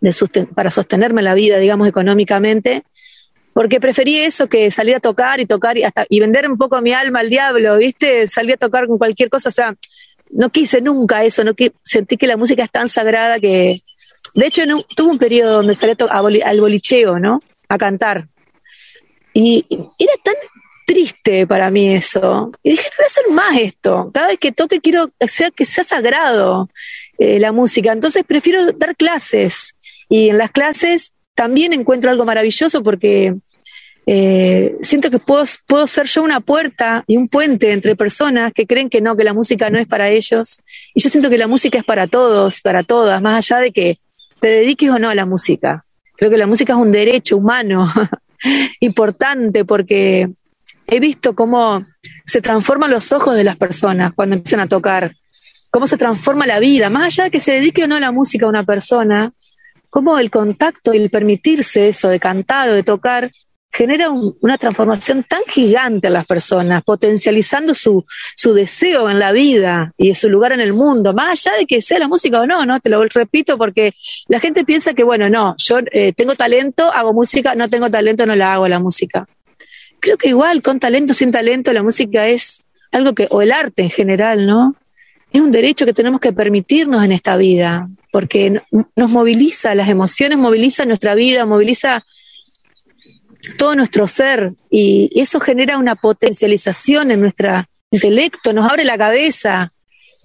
[0.00, 0.12] de
[0.54, 2.82] para sostenerme la vida, digamos, económicamente,
[3.52, 6.80] porque preferí eso que salir a tocar y tocar y, hasta, y vender un poco
[6.80, 8.26] mi alma al diablo, ¿viste?
[8.26, 9.74] Salir a tocar con cualquier cosa, o sea,
[10.30, 13.80] no quise nunca eso, no sentí que la música es tan sagrada que...
[14.34, 15.94] De hecho, no, tuve un periodo donde salí
[16.44, 17.42] al bolicheo, ¿no?
[17.68, 18.28] A cantar.
[19.32, 19.64] Y,
[19.98, 20.34] era tan
[20.86, 22.52] triste para mí eso.
[22.62, 24.10] Y dije, voy a hacer más esto.
[24.12, 26.68] Cada vez que toque quiero que sea, que sea sagrado
[27.18, 27.92] eh, la música.
[27.92, 29.74] Entonces prefiero dar clases.
[30.08, 33.34] Y en las clases también encuentro algo maravilloso porque
[34.06, 38.66] eh, siento que puedo, puedo ser yo una puerta y un puente entre personas que
[38.66, 40.58] creen que no, que la música no es para ellos.
[40.94, 43.98] Y yo siento que la música es para todos, para todas, más allá de que
[44.40, 45.84] te dediques o no a la música.
[46.16, 47.92] Creo que la música es un derecho humano
[48.80, 50.28] importante porque
[50.86, 51.84] he visto cómo
[52.24, 55.12] se transforman los ojos de las personas cuando empiezan a tocar,
[55.70, 58.12] cómo se transforma la vida, más allá de que se dedique o no a la
[58.12, 59.30] música a una persona,
[59.90, 63.30] cómo el contacto y el permitirse eso de cantar o de tocar
[63.72, 69.92] genera una transformación tan gigante a las personas, potencializando su, su deseo en la vida
[69.96, 72.66] y su lugar en el mundo, más allá de que sea la música o no,
[72.66, 72.80] ¿no?
[72.80, 73.94] Te lo repito porque
[74.26, 78.26] la gente piensa que, bueno, no, yo eh, tengo talento, hago música, no tengo talento,
[78.26, 79.28] no la hago la música.
[80.00, 83.82] Creo que igual, con talento, sin talento, la música es algo que, o el arte
[83.82, 84.74] en general, ¿no?
[85.32, 88.62] Es un derecho que tenemos que permitirnos en esta vida porque
[88.96, 92.04] nos moviliza, las emociones movilizan nuestra vida, moviliza
[93.56, 99.72] todo nuestro ser y eso genera una potencialización en nuestro intelecto, nos abre la cabeza.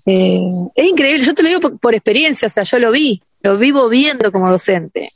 [0.05, 0.41] Eh,
[0.75, 3.57] es increíble, yo te lo digo por, por, experiencia, o sea, yo lo vi, lo
[3.57, 5.09] vivo viendo como docente.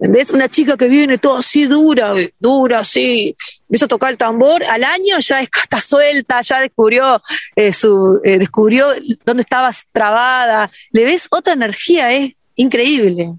[0.00, 0.30] ¿Entendés?
[0.30, 4.82] Una chica que viene todo así dura, dura, así, empieza a tocar el tambor, al
[4.82, 7.22] año ya está suelta, ya descubrió
[7.54, 8.86] eh, su, eh, descubrió
[9.26, 13.34] dónde estaba trabada, le ves otra energía, es increíble.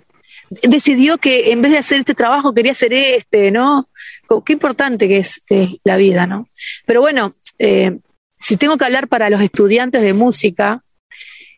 [0.62, 3.90] Decidió que en vez de hacer este trabajo quería hacer este, ¿no?
[4.46, 5.42] Qué importante que es,
[5.84, 6.48] la vida, ¿no?
[6.86, 7.98] Pero bueno, eh,
[8.38, 10.84] si tengo que hablar para los estudiantes de música,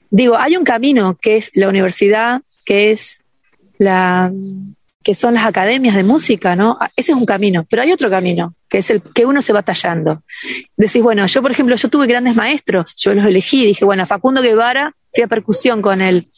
[0.09, 3.21] digo, hay un camino que es la universidad, que es
[3.77, 4.31] la,
[5.03, 6.77] que son las academias de música, ¿no?
[6.79, 9.53] Ah, ese es un camino, pero hay otro camino, que es el que uno se
[9.53, 10.23] va tallando.
[10.77, 14.41] Decís, bueno, yo por ejemplo, yo tuve grandes maestros, yo los elegí, dije, bueno, Facundo
[14.41, 16.29] Guevara, fui a percusión con él,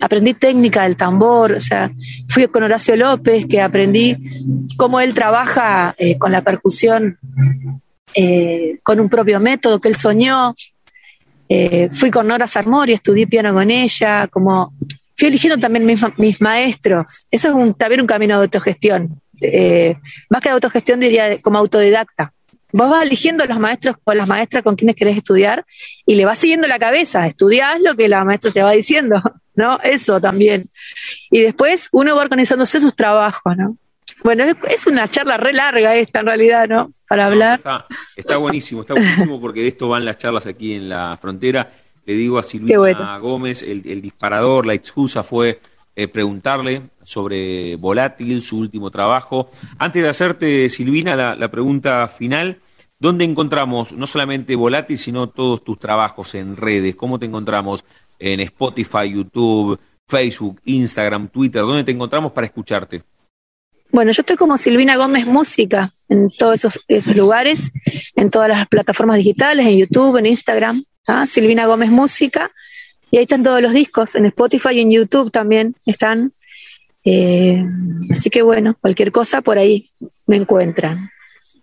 [0.00, 1.90] aprendí técnica del tambor, o sea,
[2.28, 4.16] fui con Horacio López, que aprendí
[4.76, 7.18] cómo él trabaja eh, con la percusión
[8.14, 10.54] eh, con un propio método que él soñó.
[11.48, 14.72] Eh, fui con Nora Sarmori, estudié piano con ella, como
[15.22, 17.26] fui eligiendo también mis, maestros.
[17.30, 19.20] Eso es un, también un camino de autogestión.
[19.40, 19.94] Eh,
[20.28, 22.32] más que de autogestión diría como autodidacta.
[22.72, 25.64] Vos vas eligiendo los maestros o las maestras con quienes querés estudiar
[26.06, 29.22] y le vas siguiendo la cabeza, estudiás lo que la maestra te va diciendo,
[29.54, 29.78] ¿no?
[29.84, 30.64] Eso también.
[31.30, 33.76] Y después uno va organizándose sus trabajos, ¿no?
[34.24, 36.90] Bueno, es, una charla re larga esta en realidad, ¿no?
[37.08, 37.60] Para hablar.
[38.16, 41.70] está, buenísimo, está buenísimo porque de esto van las charlas aquí en la frontera.
[42.04, 45.60] Le digo a Silvina Gómez, el, disparador, la excusa fue
[45.94, 49.50] eh, preguntarle sobre Volátil, su último trabajo.
[49.78, 52.58] Antes de hacerte, Silvina, la, pregunta final,
[52.98, 56.96] ¿dónde encontramos no solamente Volátil, sino todos tus trabajos en redes?
[56.96, 57.84] ¿Cómo te encontramos
[58.18, 61.62] en Spotify, YouTube, Facebook, Instagram, Twitter?
[61.62, 63.02] ¿Dónde te encontramos para escucharte?
[63.92, 67.70] Bueno, yo estoy como Silvina Gómez Música en todos esos, esos lugares,
[68.16, 70.82] en todas las plataformas digitales, en YouTube, en Instagram.
[71.06, 71.26] ¿Ah?
[71.26, 72.50] Silvina Gómez Música,
[73.10, 76.32] y ahí están todos los discos, en Spotify y en YouTube también están.
[77.04, 77.62] Eh,
[78.10, 79.90] así que bueno, cualquier cosa por ahí
[80.26, 81.10] me encuentran.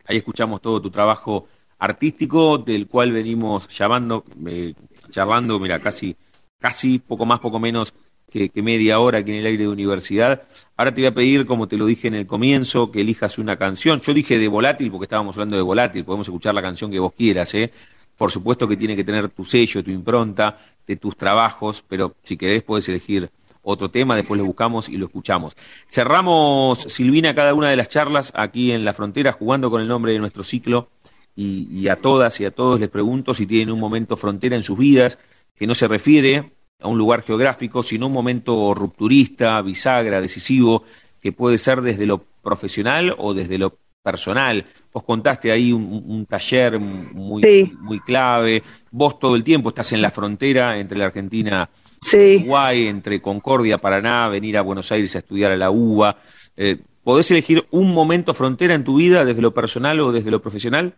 [0.05, 1.47] Ahí escuchamos todo tu trabajo
[1.79, 4.73] artístico, del cual venimos llamando, eh,
[5.09, 6.15] charlando, mira, casi,
[6.59, 7.93] casi poco más, poco menos
[8.29, 10.43] que, que, media hora aquí en el aire de universidad.
[10.75, 13.57] Ahora te voy a pedir, como te lo dije en el comienzo, que elijas una
[13.57, 14.01] canción.
[14.01, 17.13] Yo dije de volátil porque estábamos hablando de volátil, podemos escuchar la canción que vos
[17.13, 17.71] quieras, ¿eh?
[18.19, 22.35] Por supuesto que tiene que tener tu sello, tu impronta de tus trabajos, pero si
[22.35, 23.31] querés puedes elegir
[23.63, 25.55] otro tema, después lo buscamos y lo escuchamos.
[25.87, 30.11] Cerramos, Silvina, cada una de las charlas aquí en la frontera jugando con el nombre
[30.11, 30.89] de nuestro ciclo
[31.33, 34.77] y, a todas y a todos les pregunto si tienen un momento frontera en sus
[34.77, 35.17] vidas
[35.55, 36.51] que no se refiere
[36.81, 40.83] a un lugar geográfico, sino un momento rupturista, bisagra, decisivo,
[41.21, 43.77] que puede ser desde lo profesional o desde lo
[44.11, 44.65] personal.
[44.91, 48.63] Vos contaste ahí un, taller muy, muy clave.
[48.89, 51.69] Vos todo el tiempo estás en la frontera entre la Argentina
[52.11, 56.17] y Uruguay, entre Concordia, Paraná, venir a Buenos Aires a estudiar a la UBA.
[56.57, 60.41] Eh, ¿Podés elegir un momento frontera en tu vida desde lo personal o desde lo
[60.41, 60.95] profesional?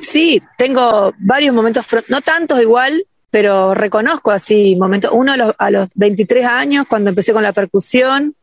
[0.00, 5.10] Sí, tengo varios momentos, no tantos igual, pero reconozco así momentos.
[5.14, 8.34] Uno a los, a los 23 años, cuando empecé con la percusión,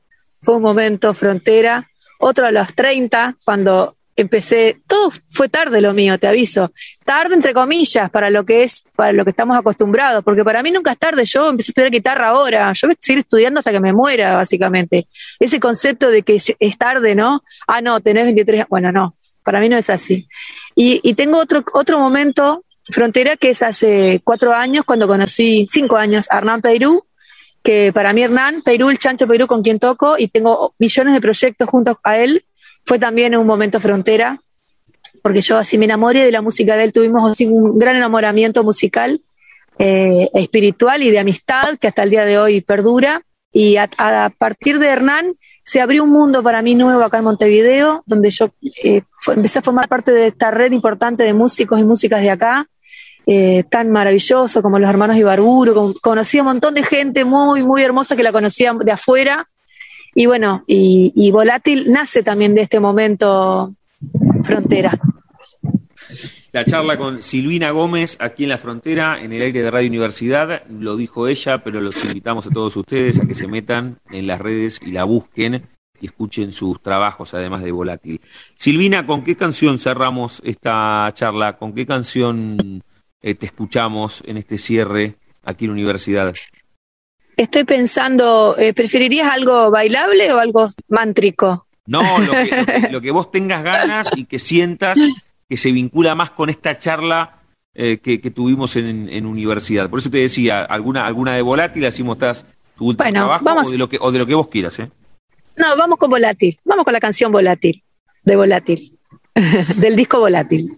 [0.41, 1.90] fue un momento frontera
[2.21, 6.71] otro a los 30, cuando empecé, todo fue tarde lo mío, te aviso.
[7.05, 10.71] Tarde entre comillas para lo que es, para lo que estamos acostumbrados, porque para mí
[10.71, 13.71] nunca es tarde, yo empecé a estudiar guitarra ahora, yo voy a seguir estudiando hasta
[13.71, 15.07] que me muera, básicamente.
[15.39, 17.43] Ese concepto de que es, tarde, ¿no?
[17.67, 20.27] Ah, no, tenés 23, bueno, no, para mí no es así.
[20.75, 25.97] Y, y tengo otro, otro momento, frontera, que es hace cuatro años, cuando conocí, cinco
[25.97, 27.05] años, a Hernán Peirú,
[27.63, 31.21] que para mí Hernán, Perú, el Chancho Perú con quien toco y tengo millones de
[31.21, 32.45] proyectos junto a él,
[32.85, 34.39] fue también un momento frontera,
[35.21, 38.63] porque yo así me enamoré de la música de él, tuvimos así un gran enamoramiento
[38.63, 39.21] musical,
[39.77, 43.21] eh, espiritual y de amistad que hasta el día de hoy perdura.
[43.53, 43.89] Y a,
[44.37, 48.49] partir de Hernán se abrió un mundo para mí nuevo acá en Montevideo, donde yo
[48.83, 52.67] eh, empecé a formar parte de esta red importante de músicos y músicas de acá,
[53.33, 57.81] eh, tan maravilloso como los hermanos Ibarburu, conocí a un montón de gente muy, muy
[57.81, 59.47] hermosa que la conocía de afuera.
[60.13, 63.73] Y bueno, y, Volátil nace también de este momento
[64.43, 64.99] frontera.
[66.51, 70.63] La charla con Silvina Gómez aquí en la frontera, en el aire de Radio Universidad,
[70.67, 74.41] lo dijo ella, pero los invitamos a todos ustedes a que se metan en las
[74.41, 75.69] redes y la busquen
[76.01, 78.19] y escuchen sus trabajos, además de Volátil.
[78.55, 81.55] Silvina, ¿con qué canción cerramos esta charla?
[81.55, 82.83] ¿Con qué canción
[83.21, 86.33] eh, te escuchamos en este cierre aquí en la universidad?
[87.37, 91.67] Estoy pensando, eh, ¿preferirías algo bailable o algo mántrico?
[91.85, 92.03] No,
[92.91, 94.99] lo que, vos tengas ganas y que sientas
[95.49, 97.41] que se vincula más con esta charla
[97.73, 99.89] eh, que, tuvimos en, universidad.
[99.89, 102.45] Por eso te decía, alguna, alguna de volátil, así mostrás
[102.77, 104.79] tu último trabajo o, de lo que, o de lo que vos quieras.
[104.79, 104.91] ¿eh?
[105.57, 107.83] No, vamos con volátil, vamos con la canción volátil,
[108.23, 108.99] de volátil,
[109.77, 110.69] del disco volátil.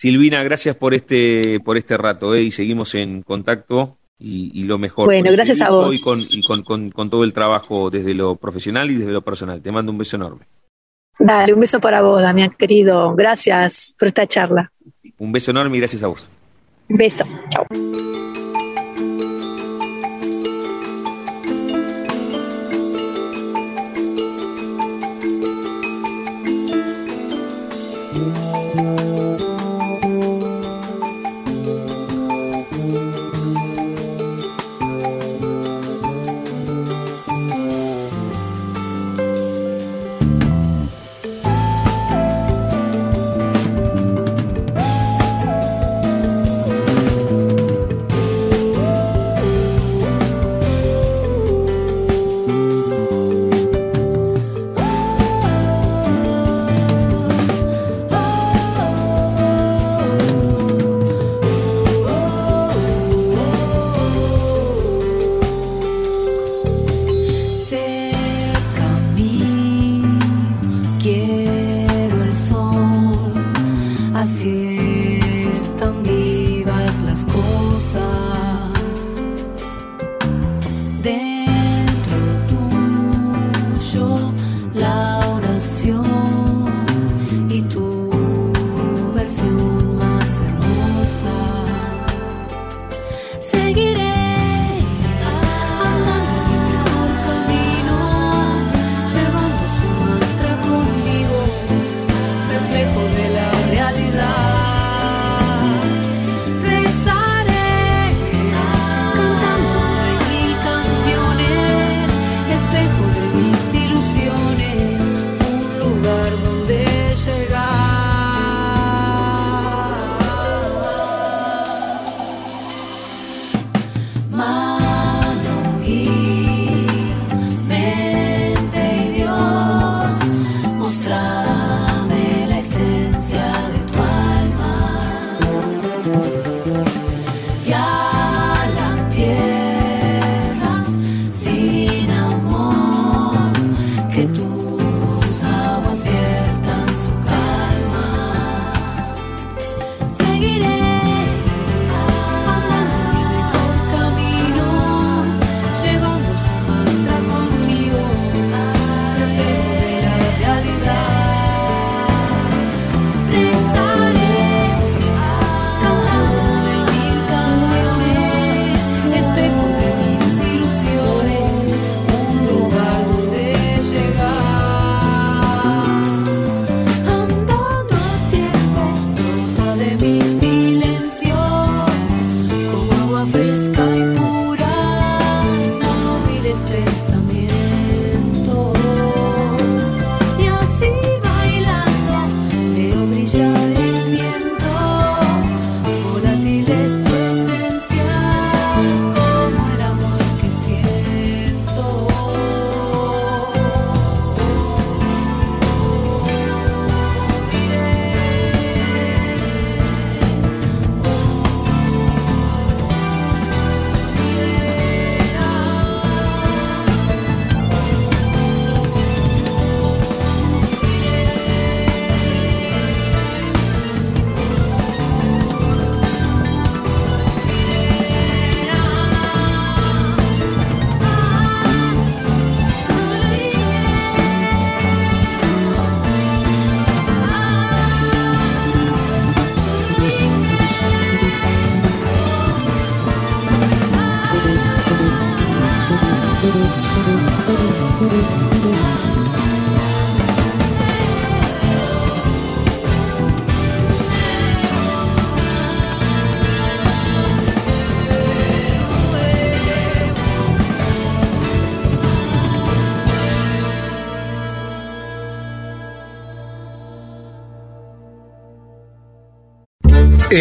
[0.00, 2.44] Silvina, gracias por este, por este rato ¿eh?
[2.44, 5.04] y seguimos en contacto y, lo mejor.
[5.04, 5.94] Bueno, gracias a vos.
[5.94, 9.60] Y, con, y con, con, todo el trabajo desde lo profesional y desde lo personal.
[9.60, 10.46] Te mando un beso enorme.
[11.18, 13.14] Dale, un beso para vos, Damián, querido.
[13.14, 14.72] Gracias por esta charla.
[15.18, 16.30] Un beso enorme y gracias a vos.
[16.88, 17.26] Un beso.
[17.50, 17.66] Chao.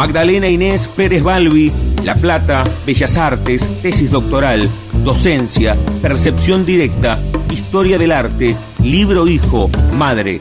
[0.00, 1.70] Magdalena Inés Pérez Balbi,
[2.06, 4.66] La Plata, Bellas Artes, tesis doctoral,
[5.04, 7.18] docencia, percepción directa,
[7.52, 10.38] historia del arte, libro hijo, madre.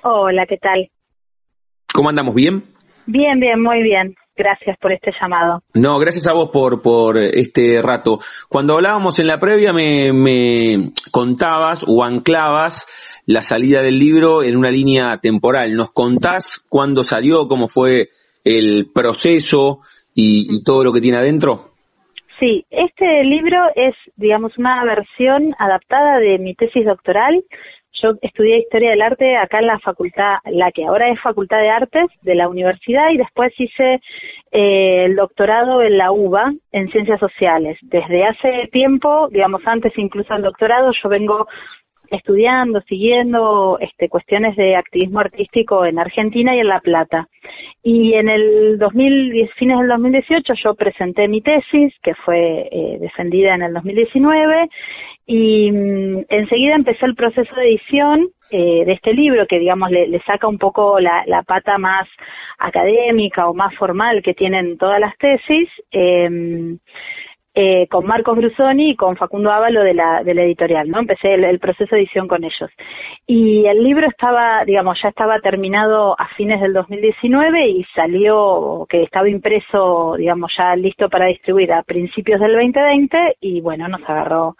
[0.03, 0.91] Hola, ¿qué tal?
[1.91, 2.35] ¿Cómo andamos?
[2.35, 2.63] ¿Bien?
[3.07, 4.13] Bien, bien, muy bien.
[4.37, 5.63] Gracias por este llamado.
[5.73, 8.19] No, gracias a vos por, por este rato.
[8.47, 12.85] Cuando hablábamos en la previa me, me contabas o anclabas
[13.25, 15.73] la salida del libro en una línea temporal.
[15.75, 18.09] ¿Nos contás cuándo salió, cómo fue
[18.43, 19.79] el proceso
[20.15, 21.71] y, todo lo que tiene adentro?
[22.39, 27.43] Sí, este libro es, digamos, una versión adaptada de mi tesis doctoral
[28.01, 31.69] yo estudié Historia del Arte acá en la facultad, la que ahora es Facultad de
[31.69, 34.01] Artes de la universidad y después hice
[34.51, 37.77] eh, el doctorado en la UBA en Ciencias Sociales.
[37.81, 41.47] Desde hace tiempo, digamos antes incluso del doctorado, yo vengo
[42.11, 47.27] estudiando, siguiendo este, cuestiones de activismo artístico en Argentina y en La Plata.
[47.83, 53.55] Y en el 2010, fines del 2018 yo presenté mi tesis, que fue eh, defendida
[53.55, 54.69] en el 2019,
[55.25, 60.21] y mm, enseguida empecé el proceso de edición eh, de este libro, que digamos le,
[60.25, 62.07] saca un poco la, pata más
[62.57, 65.69] académica o más formal que tienen todas las tesis.
[65.91, 66.77] Eh,
[67.59, 70.99] eh, con Marcos Brusoni y con Facundo Ávalo de la, de la editorial, ¿no?
[70.99, 72.69] Empecé el, proceso de edición con ellos.
[73.25, 79.01] Y el libro estaba, digamos, ya estaba terminado a fines del 2019 y salió, que
[79.01, 84.55] estaba impreso, digamos, ya listo para distribuir a principios del 2020 y bueno, nos agarró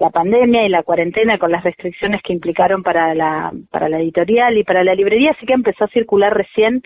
[0.00, 4.58] la pandemia y la cuarentena con las restricciones que implicaron para la, para la editorial
[4.58, 6.82] y para la librería, así que empezó a circular recién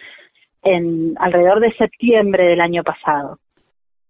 [0.62, 3.38] en alrededor de septiembre del año pasado.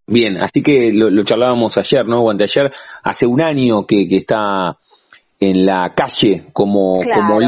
[0.07, 2.21] Bien, así que lo, charlábamos ayer, ¿no?
[2.21, 2.71] O anteayer,
[3.03, 4.77] hace un año que, que está
[5.39, 6.99] en la calle como...
[7.03, 7.39] como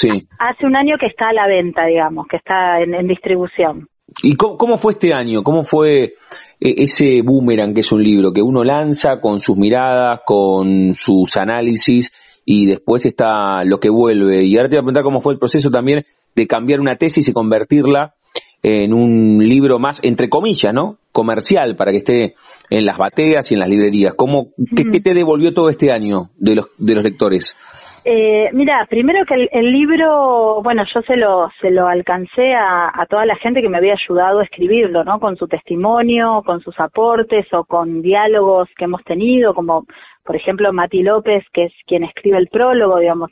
[0.00, 0.26] sí.
[0.38, 3.88] Hace un año que está a la venta, digamos, que está en, distribución.
[4.22, 5.42] ¿Y cómo, fue este año?
[5.42, 6.14] ¿Cómo fue
[6.60, 11.36] e, ese boomerang que es un libro que uno lanza con sus miradas, con sus
[11.36, 12.12] análisis
[12.44, 14.44] y después está lo que vuelve?
[14.44, 16.04] Y ahora te voy a preguntar cómo fue el proceso también
[16.34, 18.14] de cambiar una tesis y convertirla
[18.62, 20.96] en un libro más, entre comillas, ¿no?
[21.10, 22.34] Comercial, para que esté
[22.70, 24.14] en las bateas y en las librerías.
[24.14, 27.56] ¿Cómo, qué, te devolvió todo este año de los, de los lectores?
[28.04, 33.06] Eh, mira, primero que el, libro, bueno, yo se lo, se lo alcancé a, a,
[33.06, 35.20] toda la gente que me había ayudado a escribirlo, ¿no?
[35.20, 39.86] Con su testimonio, con sus aportes o con diálogos que hemos tenido, como
[40.24, 43.30] por ejemplo, Mati López, que es quien escribe el prólogo, digamos.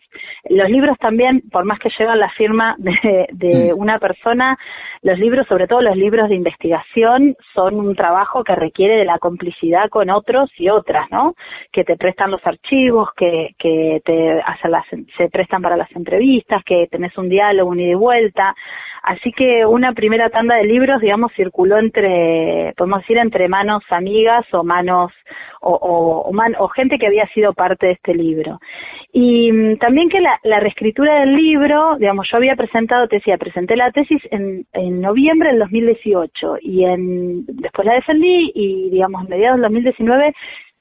[0.48, 3.78] Los libros también, por más que llevan la firma de, de mm.
[3.78, 4.58] una persona,
[5.02, 9.18] los libros, sobre todo los libros de investigación, son un trabajo que requiere de la
[9.18, 11.34] complicidad con otros y otras, ¿no?
[11.72, 14.84] Que te prestan los archivos, que, que te hacen las,
[15.16, 18.54] se prestan para las entrevistas, que tenés un diálogo, un ida y vuelta.
[19.02, 24.44] Así que una primera tanda de libros, digamos, circuló entre, podemos decir, entre manos amigas
[24.52, 25.12] o manos,
[25.60, 28.60] o, o, o, gente que había sido parte de este libro.
[29.12, 33.76] Y mm, también que la, la, reescritura del libro, digamos, yo había presentado, te presenté
[33.76, 39.30] la tesis en, en noviembre del 2018 y en, después la defendí y, digamos, en
[39.30, 40.34] mediados del 2019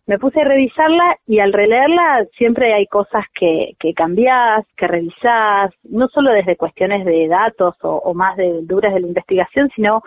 [0.10, 5.72] me puse a revisarla y al releerla siempre hay cosas que, que cambiás, que revisás,
[5.84, 10.01] no solo desde cuestiones de datos o, más de duras de la investigación, sino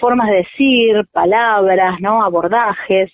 [0.00, 2.24] formas de decir, palabras, ¿no?
[2.24, 3.12] abordajes.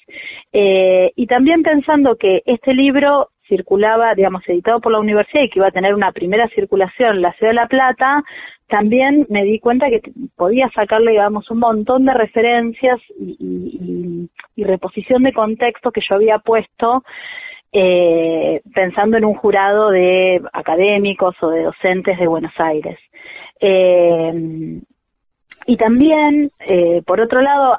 [0.52, 5.58] Eh, y también pensando que este libro circulaba, digamos, editado por la universidad y que
[5.58, 8.22] iba a tener una primera circulación en la Ciudad de La Plata,
[8.68, 10.02] también me di cuenta que
[10.36, 16.38] podía sacarle, digamos, un montón de referencias y, y, reposición de contexto que yo había
[16.40, 17.02] puesto
[17.72, 22.98] eh, pensando en un jurado de académicos o de docentes de Buenos Aires.
[23.60, 24.80] Eh,
[25.70, 27.76] y también, eh, por otro lado,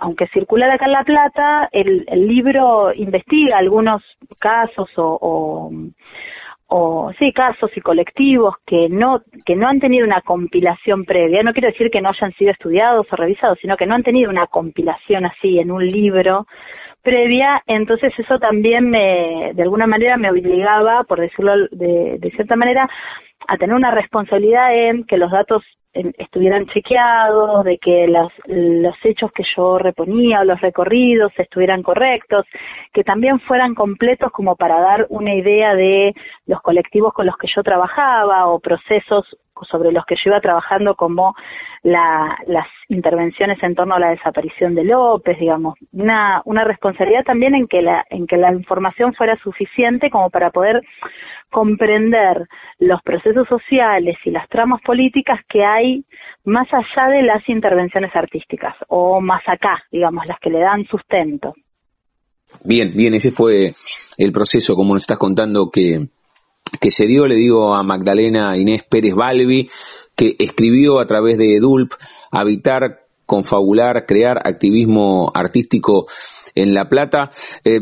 [0.00, 4.02] aunque circular acá en La Plata, el, libro investiga algunos
[4.38, 5.70] casos o,
[6.68, 11.42] o, sí, casos y colectivos que no, que no han tenido una compilación previa.
[11.42, 14.30] No quiero decir que no hayan sido estudiados o revisados, sino que no han tenido
[14.30, 16.46] una compilación así en un libro
[17.02, 22.56] previa, entonces eso también me, de alguna manera me obligaba, por decirlo de, de cierta
[22.56, 22.88] manera,
[23.46, 25.62] a tener una responsabilidad en que los datos
[26.18, 32.46] estuvieran chequeados, de que los, los hechos que yo reponía o los recorridos estuvieran correctos,
[32.92, 36.14] que también fueran completos como para dar una idea de
[36.46, 40.94] los colectivos con los que yo trabajaba o procesos sobre los que yo iba trabajando
[40.94, 41.34] como
[41.82, 47.54] la, las intervenciones en torno a la desaparición de López, digamos, una, una responsabilidad también
[47.54, 50.82] en que la, en que la información fuera suficiente como para poder
[51.50, 52.46] comprender
[52.78, 56.04] los procesos sociales y las tramas políticas que hay
[56.44, 61.54] más allá de las intervenciones artísticas o más acá, digamos, las que le dan sustento.
[62.64, 63.74] Bien, bien, ese fue
[64.18, 66.06] el proceso, como nos estás contando, que,
[66.80, 69.70] que se dio, le digo a Magdalena Inés Pérez Balbi,
[70.14, 71.92] que escribió a través de EDULP,
[72.30, 76.06] Habitar, Confabular, Crear Activismo Artístico
[76.54, 77.30] en La Plata.
[77.64, 77.80] Eh,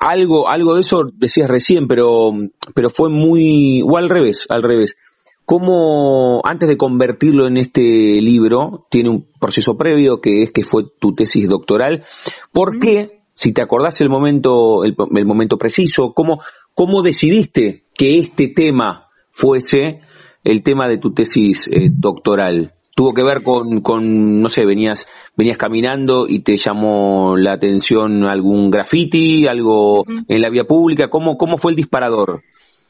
[0.00, 2.32] algo, algo de eso decías recién, pero,
[2.74, 4.96] pero fue muy, o al revés, al revés.
[5.44, 10.84] ¿Cómo, antes de convertirlo en este libro, tiene un proceso previo que es que fue
[10.98, 12.02] tu tesis doctoral?
[12.50, 16.40] ¿Por qué, si te acordás el momento, el, momento preciso, cómo,
[16.72, 20.00] cómo decidiste que este tema fuese
[20.44, 22.72] el tema de tu tesis eh, doctoral?
[22.94, 28.24] tuvo que ver con, con, no sé, venías, venías caminando y te llamó la atención
[28.24, 32.42] algún graffiti, algo en la vía pública, ¿cómo, cómo fue el disparador?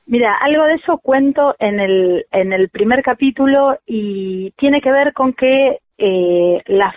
[0.06, 5.14] Mira, algo de eso cuento en el, en el primer capítulo y tiene que ver
[5.14, 6.94] con que eh, las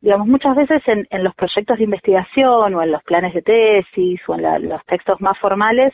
[0.00, 4.20] digamos, muchas veces en, en, los proyectos de investigación o en los planes de tesis
[4.28, 5.92] o en los textos más formales,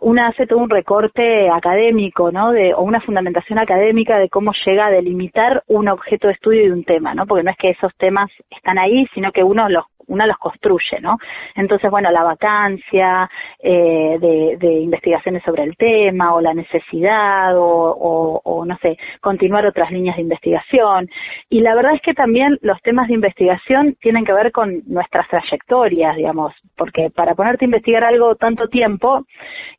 [0.00, 2.52] una hace todo un recorte académico, ¿no?
[2.52, 6.70] De, o una fundamentación académica de cómo llega a delimitar un objeto de estudio y
[6.70, 7.26] un tema, ¿no?
[7.26, 11.00] Porque no es que esos temas están ahí, sino que uno los uno los construye,
[11.00, 11.16] ¿no?
[11.54, 13.30] Entonces, bueno, la vacancia
[13.60, 20.16] eh, de, investigaciones sobre el tema o la necesidad o, no sé, continuar otras líneas
[20.16, 21.08] de investigación.
[21.48, 25.28] Y la verdad es que también los temas de investigación tienen que ver con nuestras
[25.28, 29.24] trayectorias, digamos, porque para ponerte a investigar algo tanto tiempo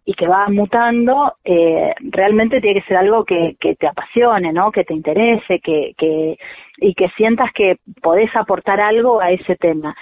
[0.05, 4.71] y que va mutando, eh, realmente tiene que ser algo que, que te apasione, ¿no?
[4.71, 6.37] Que te interese, que, que
[6.81, 9.95] y que sientas que podés aportar algo a ese tema.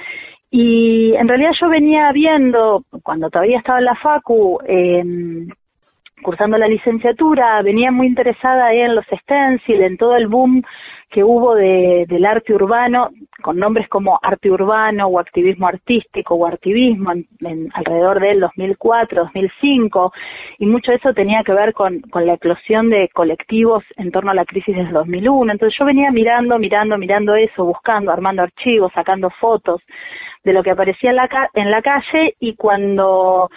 [0.50, 5.04] Y en realidad yo venía viendo, cuando todavía estaba en la FACU, eh,
[6.24, 10.64] cursando la licenciatura, venía muy interesada en los stencil, en todo el boom
[11.10, 13.10] que hubo de, del arte urbano,
[13.42, 20.14] con nombres como arte urbano o activismo artístico o activismo en, alrededor del 2004, 2005,
[20.60, 24.32] y mucho de eso tenía que ver con, con la eclosión de colectivos en torno
[24.32, 25.52] a la crisis del 2001.
[25.52, 29.82] Entonces yo venía mirando, mirando, mirando eso, buscando, armando archivos, sacando fotos
[30.44, 33.50] de lo que aparecía en la, en la calle y cuando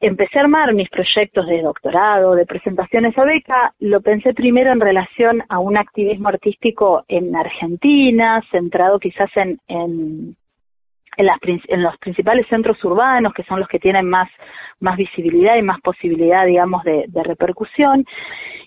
[0.00, 4.80] empecé a armar mis proyectos de doctorado, de presentaciones a beca, lo pensé primero en
[4.80, 10.36] relación a un activismo artístico en Argentina, centrado quizás en, en,
[11.18, 11.38] en, las,
[11.68, 14.30] en los principales centros urbanos, que son los que tienen más,
[14.80, 18.06] más visibilidad y más posibilidad, digamos, de, de repercusión.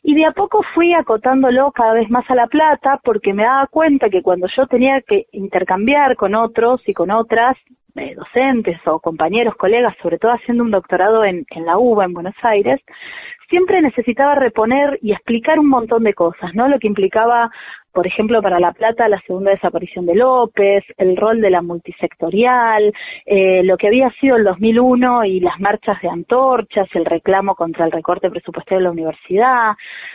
[0.04, 3.68] Y de a poco fui acotándolo cada vez más a La Plata, porque me daba
[3.68, 7.58] cuenta que cuando yo tenía que intercambiar con otros y con otras,
[7.96, 12.14] eh, docentes o compañeros, colegas, sobre todo haciendo un doctorado en, en la UBA en
[12.14, 12.82] Buenos Aires,
[13.50, 16.68] siempre necesitaba reponer y explicar un montón de cosas, ¿no?
[16.68, 17.52] Lo que implicaba
[17.94, 22.92] por ejemplo, para La Plata, la segunda desaparición de López, el rol de la multisectorial,
[23.26, 27.86] eh, lo que había sido el 2001 y las marchas de antorchas, el reclamo contra
[27.86, 29.74] el recorte presupuestario de la universidad,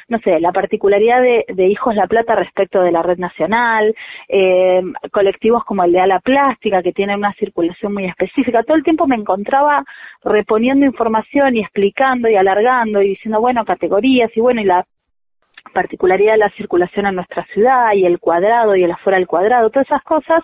[0.08, 3.94] no sé, la particularidad de, Hijos La Plata respecto de la red nacional,
[4.28, 8.62] eh, colectivos como el de Ala Plástica, que tienen una circulación muy específica.
[8.62, 9.84] Todo el tiempo me encontraba
[10.24, 14.84] reponiendo información y explicando y alargando y diciendo, bueno, categorías y bueno, y la
[15.80, 19.70] particularidad de la circulación en nuestra ciudad y el cuadrado y el afuera del cuadrado,
[19.70, 20.42] todas esas cosas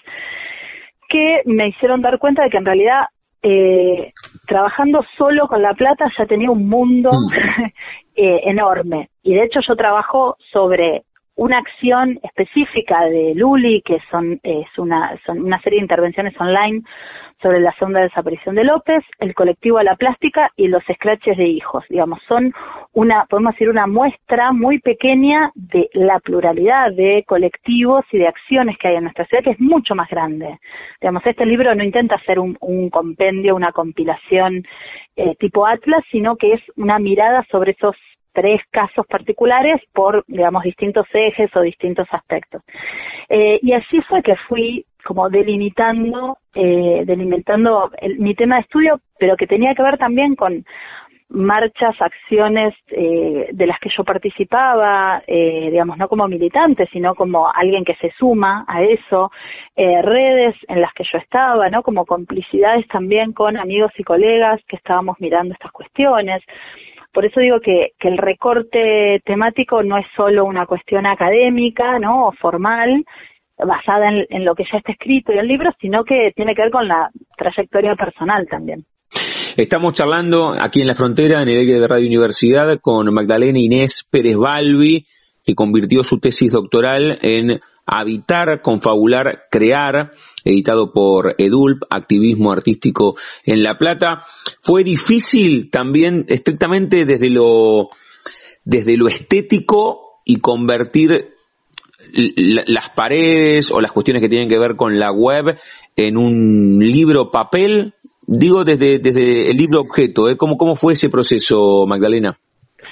[1.08, 3.06] que me hicieron dar cuenta de que en realidad
[3.42, 4.12] eh,
[4.46, 7.28] trabajando solo con La Plata ya tenía un mundo Mm.
[8.16, 9.10] eh, enorme.
[9.22, 11.02] Y de hecho yo trabajo sobre
[11.36, 16.82] una acción específica de Luli, que son, es una, son una serie de intervenciones online
[17.42, 21.46] sobre la segunda desaparición de López, el colectivo a la plástica y los scratches de
[21.46, 21.84] hijos.
[21.90, 22.54] Digamos, son
[22.92, 28.78] una, podemos decir, una muestra muy pequeña de la pluralidad de colectivos y de acciones
[28.78, 30.58] que hay en nuestra ciudad, que es mucho más grande.
[31.00, 34.64] Digamos, este libro no intenta ser un, un compendio, una compilación
[35.16, 37.96] eh, tipo Atlas, sino que es una mirada sobre esos
[38.34, 42.62] tres casos particulares por, digamos, distintos ejes o distintos aspectos.
[43.28, 49.00] Eh, y así fue que fui como delimitando, eh, delimitando el- mi tema de estudio,
[49.18, 50.64] pero que tenía que ver también con
[51.28, 57.50] marchas, acciones eh, de las que yo participaba, eh, digamos, no como militante, sino como
[57.52, 59.30] alguien que se suma a eso,
[59.74, 61.82] eh, redes en las que yo estaba, ¿no?
[61.82, 66.42] Como complicidades también con amigos y colegas que estábamos mirando estas cuestiones.
[67.14, 72.26] Por eso digo que, el recorte temático no es solo una cuestión académica, ¿no?
[72.26, 73.04] O formal,
[73.56, 76.62] basada en, en lo que ya está escrito y el libro, sino que tiene que
[76.62, 77.08] ver con la
[77.38, 78.84] trayectoria personal también.
[79.56, 84.04] Estamos charlando aquí en la frontera, en el aire de Radio Universidad, con Magdalena Inés
[84.10, 85.06] Pérez Balbi,
[85.46, 90.10] que convirtió su tesis doctoral en Habitar, Confabular, Crear,
[90.44, 94.26] editado por EDULP, Activismo Artístico en La Plata.
[94.60, 97.90] Fue difícil también, estrictamente desde lo,
[98.64, 101.34] desde lo estético y convertir
[102.12, 105.56] las paredes o las cuestiones que tienen que ver con la web
[105.96, 107.94] en un libro papel,
[108.26, 110.36] digo desde, desde el libro objeto, ¿eh?
[110.36, 112.36] ¿Cómo, ¿cómo fue ese proceso, Magdalena?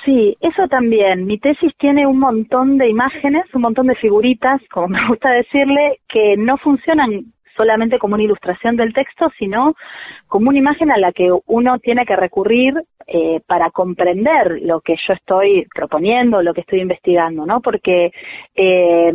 [0.04, 1.26] Sí, eso también.
[1.26, 6.00] Mi tesis tiene un montón de imágenes, un montón de figuritas, como me gusta decirle,
[6.08, 9.74] que no funcionan solamente como una ilustración del texto, sino
[10.28, 12.74] como una imagen a la que uno tiene que recurrir
[13.06, 17.60] eh, para comprender lo que yo estoy proponiendo, lo que estoy investigando, ¿no?
[17.60, 18.12] Porque
[18.54, 19.12] eh,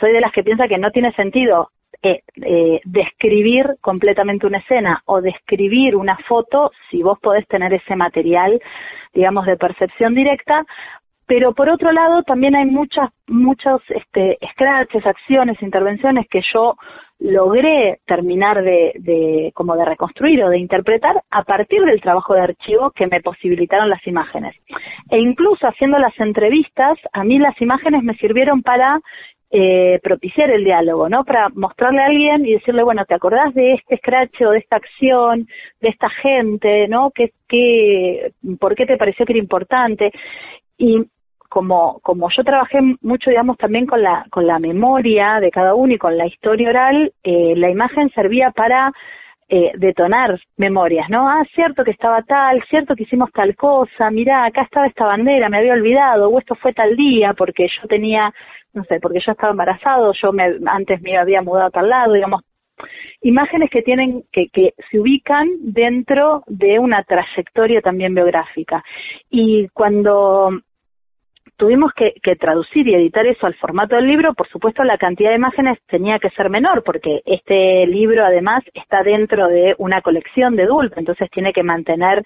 [0.00, 1.70] soy de las que piensa que no tiene sentido
[2.02, 7.96] eh, eh, describir completamente una escena o describir una foto si vos podés tener ese
[7.96, 8.60] material,
[9.14, 10.64] digamos, de percepción directa,
[11.26, 16.76] pero por otro lado también hay muchas, muchos este, scratches, acciones, intervenciones que yo
[17.18, 22.42] logré terminar de, de, como de reconstruir o de interpretar a partir del trabajo de
[22.42, 24.54] archivo que me posibilitaron las imágenes.
[25.10, 29.00] E incluso haciendo las entrevistas, a mí las imágenes me sirvieron para
[29.50, 31.24] eh, propiciar el diálogo, ¿no?
[31.24, 34.76] Para mostrarle a alguien y decirle, bueno, ¿te acordás de este scratch o de esta
[34.76, 35.46] acción,
[35.80, 37.10] de esta gente, ¿no?
[37.12, 40.12] ¿Qué, qué, ¿Por qué te pareció que era importante?
[40.76, 41.06] Y
[41.48, 45.94] como, como yo trabajé mucho, digamos, también con la, con la memoria de cada uno
[45.94, 48.92] y con la historia oral, eh, la imagen servía para
[49.48, 51.28] eh, detonar memorias, ¿no?
[51.28, 55.48] Ah, cierto que estaba tal, cierto que hicimos tal cosa, mirá, acá estaba esta bandera,
[55.48, 58.32] me había olvidado, o esto fue tal día porque yo tenía,
[58.74, 62.14] no sé, porque yo estaba embarazado, yo me, antes me había mudado a tal lado,
[62.14, 62.42] digamos,
[63.22, 68.82] imágenes que tienen, que, que se ubican dentro de una trayectoria también biográfica.
[69.30, 70.50] Y cuando
[71.56, 75.30] tuvimos que, que, traducir y editar eso al formato del libro, por supuesto la cantidad
[75.30, 80.56] de imágenes tenía que ser menor, porque este libro además está dentro de una colección
[80.56, 82.22] de DULP, entonces tiene que mantener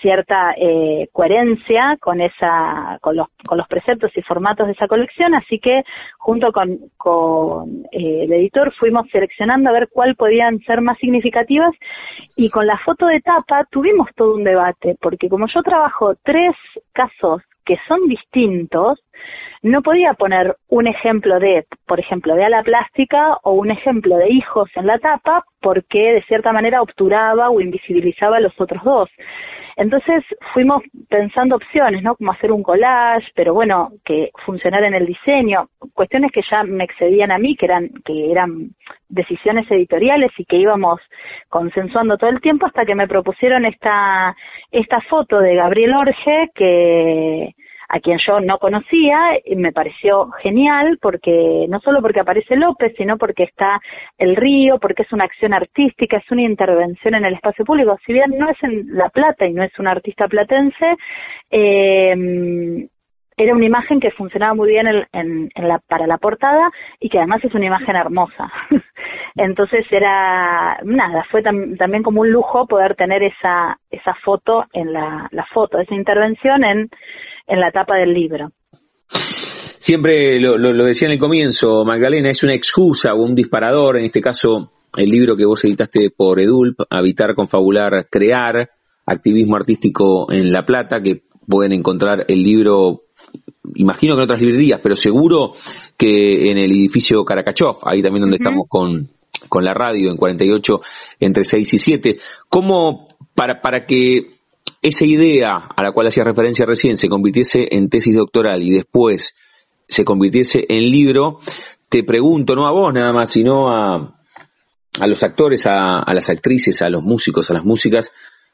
[0.00, 5.34] cierta eh, coherencia con esa con los con los preceptos y formatos de esa colección.
[5.34, 5.82] Así que
[6.18, 11.74] junto con, con eh, el editor fuimos seleccionando a ver cuál podían ser más significativas.
[12.36, 16.54] Y con la foto de tapa tuvimos todo un debate porque como yo trabajo tres
[16.92, 18.98] casos que son distintos
[19.62, 24.30] no podía poner un ejemplo de, por ejemplo, de ala plástica o un ejemplo de
[24.30, 29.10] hijos en la tapa porque de cierta manera obturaba o invisibilizaba a los otros dos.
[29.76, 32.16] Entonces fuimos pensando opciones, ¿no?
[32.16, 36.84] Como hacer un collage, pero bueno, que funcionara en el diseño, cuestiones que ya me
[36.84, 38.70] excedían a mí, que eran, que eran
[39.08, 41.00] decisiones editoriales y que íbamos
[41.48, 44.36] consensuando todo el tiempo hasta que me propusieron esta,
[44.70, 47.54] esta foto de Gabriel Orge que,
[47.88, 52.92] a quien yo no conocía, y me pareció genial porque no solo porque aparece López,
[52.96, 53.80] sino porque está
[54.18, 57.98] el río, porque es una acción artística, es una intervención en el espacio público.
[58.04, 60.96] Si bien no es en La Plata y no es un artista platense,
[61.50, 62.88] eh,
[63.38, 64.86] era una imagen que funcionaba muy bien
[65.86, 66.70] para la portada
[67.00, 68.52] y que además es una imagen hermosa.
[69.36, 74.92] Entonces era, nada, fue tam, también como un lujo poder tener esa, esa foto en
[74.92, 76.90] la, la foto, esa intervención en,
[77.46, 78.50] en la tapa del libro.
[79.78, 83.98] Siempre lo, lo, lo, decía en el comienzo, Magdalena, es una excusa o un disparador,
[83.98, 88.70] en este caso el libro que vos editaste por Edulp, Habitar, Confabular, Crear,
[89.06, 93.02] Activismo Artístico en La Plata, que pueden encontrar el libro,
[93.74, 95.54] imagino que en otras librerías, pero seguro
[95.96, 99.10] que en el edificio Caracachov, ahí también donde estamos con,
[99.48, 100.80] con la radio, en 48,
[101.20, 102.18] entre 6 y 7.
[102.48, 104.38] ¿Cómo, para, para que
[104.82, 109.34] esa idea a la cual hacía referencia recién se convirtiese en tesis doctoral y después
[109.88, 111.40] se convirtiese en libro,
[111.88, 114.18] te pregunto, no a vos nada más, sino a,
[115.00, 118.10] a los actores, a, a, las actrices, a los músicos, a las músicas,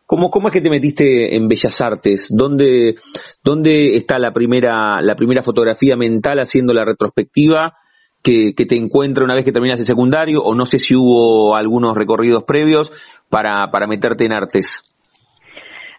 [0.06, 2.28] ¿cómo, cómo es que te metiste en Bellas Artes?
[2.30, 2.96] ¿Dónde,
[3.42, 7.76] dónde está la primera, la primera fotografía mental haciendo la retrospectiva
[8.22, 10.42] que, que te encuentra una vez que terminas el secundario?
[10.42, 12.92] O no sé si hubo algunos recorridos previos
[13.28, 14.93] para, para meterte en artes.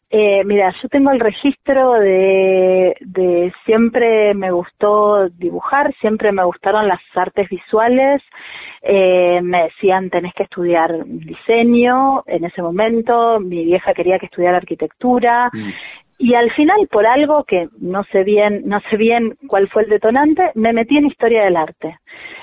[0.10, 6.88] Eh, mira, yo tengo el registro de, de siempre me gustó dibujar, siempre me gustaron
[6.88, 8.22] las artes visuales.
[8.82, 14.58] Eh, me decían tenés que estudiar diseño en ese momento, mi vieja quería que estudiara
[14.58, 15.70] arquitectura mm.
[16.18, 19.90] Y al final por algo que no sé bien, no sé bien cuál fue el
[19.90, 21.98] detonante, me metí en historia del arte.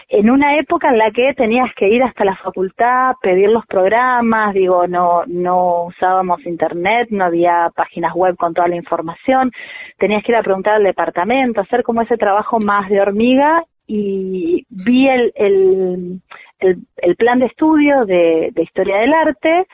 [0.09, 4.53] En una época en la que tenías que ir hasta la facultad, pedir los programas,
[4.53, 9.51] digo, no, no usábamos internet, no había páginas web con toda la información,
[9.99, 14.67] tenías que ir a preguntar al departamento, hacer como ese trabajo más de hormiga y
[14.69, 16.21] vi el, el,
[16.61, 19.67] el, plan de estudio de, de historia del arte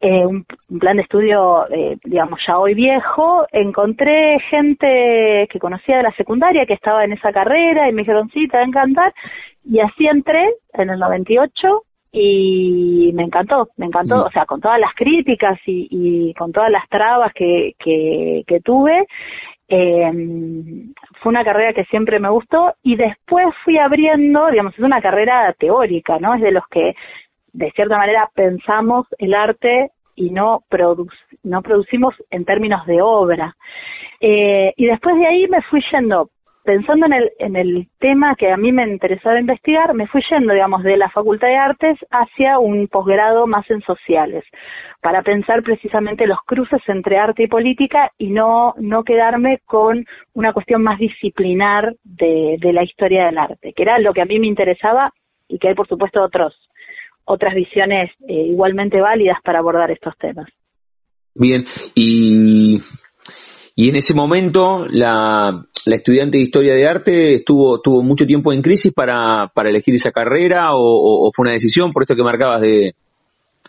[0.00, 0.46] eh, un,
[0.78, 6.64] plan de estudio, eh, digamos, ya hoy viejo, encontré gente que conocía de la secundaria
[6.64, 9.14] que estaba en esa carrera y me dijeron, sí, te va a encantar.
[9.64, 11.82] Y así entré en el 98
[12.12, 14.26] y me encantó, me encantó, mm.
[14.26, 18.60] o sea, con todas las críticas y, y con todas las trabas que, que, que
[18.60, 19.06] tuve,
[19.68, 20.12] eh,
[21.22, 25.54] fue una carrera que siempre me gustó y después fui abriendo, digamos, es una carrera
[25.58, 26.34] teórica, ¿no?
[26.34, 26.94] Es de los que
[27.52, 30.64] de cierta manera pensamos el arte y no,
[31.42, 33.56] no producimos en términos de obra.
[34.20, 36.28] Eh, y después de ahí me fui yendo,
[36.62, 40.52] pensando en el, en el tema que a mí me interesaba investigar, me fui yendo,
[40.52, 44.44] digamos, de la Facultad de Artes hacia un posgrado más en sociales,
[45.00, 50.52] para pensar precisamente los cruces entre arte y política y no, no quedarme con una
[50.52, 54.38] cuestión más disciplinar de, de la historia del arte, que era lo que a mí
[54.38, 55.14] me interesaba
[55.48, 56.69] y que hay, por supuesto, otros
[57.30, 60.48] otras visiones eh, igualmente válidas para abordar estos temas.
[61.34, 61.64] Bien,
[61.94, 62.78] y,
[63.76, 68.52] y en ese momento la, la estudiante de Historia de Arte estuvo tuvo mucho tiempo
[68.52, 72.60] en crisis para, para elegir esa carrera o, fue una decisión por esto que marcabas
[72.60, 72.94] de,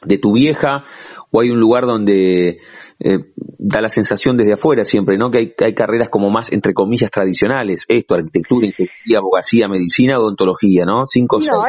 [0.04, 0.84] de tu vieja
[1.32, 2.58] o hay un lugar donde
[3.04, 3.18] eh,
[3.58, 5.32] da la sensación desde afuera siempre, ¿no?
[5.32, 7.86] Que hay, hay, carreras como más, entre comillas, tradicionales.
[7.88, 11.06] Esto, arquitectura, ingeniería, abogacía, medicina, odontología, ¿no?
[11.06, 11.64] Cinco No,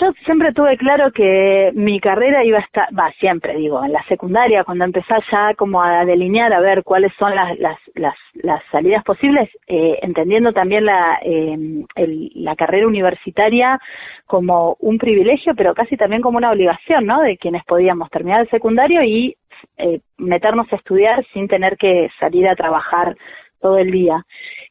[0.00, 4.04] yo siempre tuve claro que mi carrera iba a estar, va, siempre digo, en la
[4.08, 8.62] secundaria, cuando empezás ya como a delinear, a ver cuáles son las, las, las, las
[8.70, 13.78] salidas posibles, eh, entendiendo también la, eh, el, la carrera universitaria
[14.26, 17.20] como un privilegio, pero casi también como una obligación, ¿no?
[17.20, 19.36] De quienes podíamos terminar el secundario y
[19.76, 23.16] eh, meternos a estudiar sin tener que salir a trabajar
[23.60, 24.24] todo el día.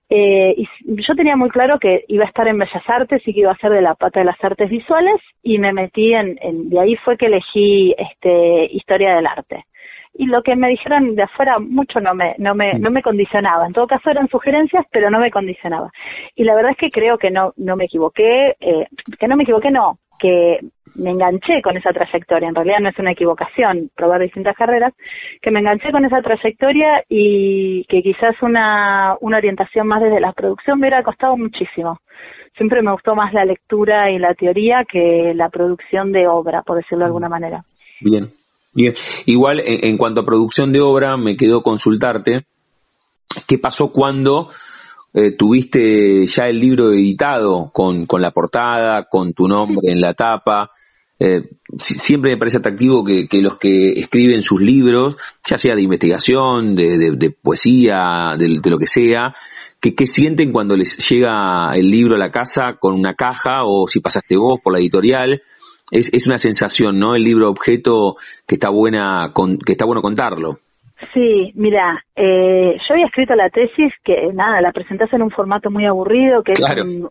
[0.10, 0.68] Eh, y
[1.04, 3.58] yo tenía muy claro que iba a estar en Bellas Artes y que iba a
[3.58, 6.96] ser de la pata de las artes visuales y me metí en, en de ahí
[6.98, 9.66] fue que elegí este historia del arte.
[10.16, 13.68] Y lo que me dijeron de afuera mucho no me no me no me condicionaba.
[13.68, 15.92] En todo caso eran sugerencias pero no me condicionaba.
[16.36, 18.88] Y la verdad es que creo que no no me equivoqué eh,
[19.20, 20.60] que no me equivoqué no que
[20.96, 24.94] me enganché con esa trayectoria, en realidad no es una equivocación probar distintas carreras,
[25.42, 30.34] que me enganché con esa trayectoria y que quizás una, una orientación más desde la
[30.34, 32.00] producción me hubiera costado muchísimo.
[32.58, 36.78] Siempre me gustó más la lectura y la teoría que la producción de obra, por
[36.78, 37.64] decirlo de alguna manera.
[38.02, 38.32] Bien,
[38.74, 38.96] bien.
[39.26, 42.42] Igual en, en cuanto a producción de obra, me quedó consultarte,
[43.48, 44.50] ¿qué pasó cuando
[45.14, 50.14] eh, tuviste ya el libro editado con, con la portada, con tu nombre en la
[50.14, 50.72] tapa.
[51.20, 55.82] Eh, siempre me parece atractivo que, que, los que escriben sus libros, ya sea de
[55.82, 59.36] investigación, de, de, poesía, de, de, lo que sea,
[59.82, 63.88] que, que sienten cuando les llega el libro a la casa con una caja o
[63.88, 65.42] si pasaste vos por la editorial.
[65.92, 67.16] Es, es una sensación, ¿no?
[67.16, 70.60] El libro objeto que está buena, con, que está bueno contarlo.
[71.14, 75.72] Sí, mira, eh, yo había escrito la tesis que, nada, la presentaste en un formato
[75.72, 76.62] muy aburrido, que es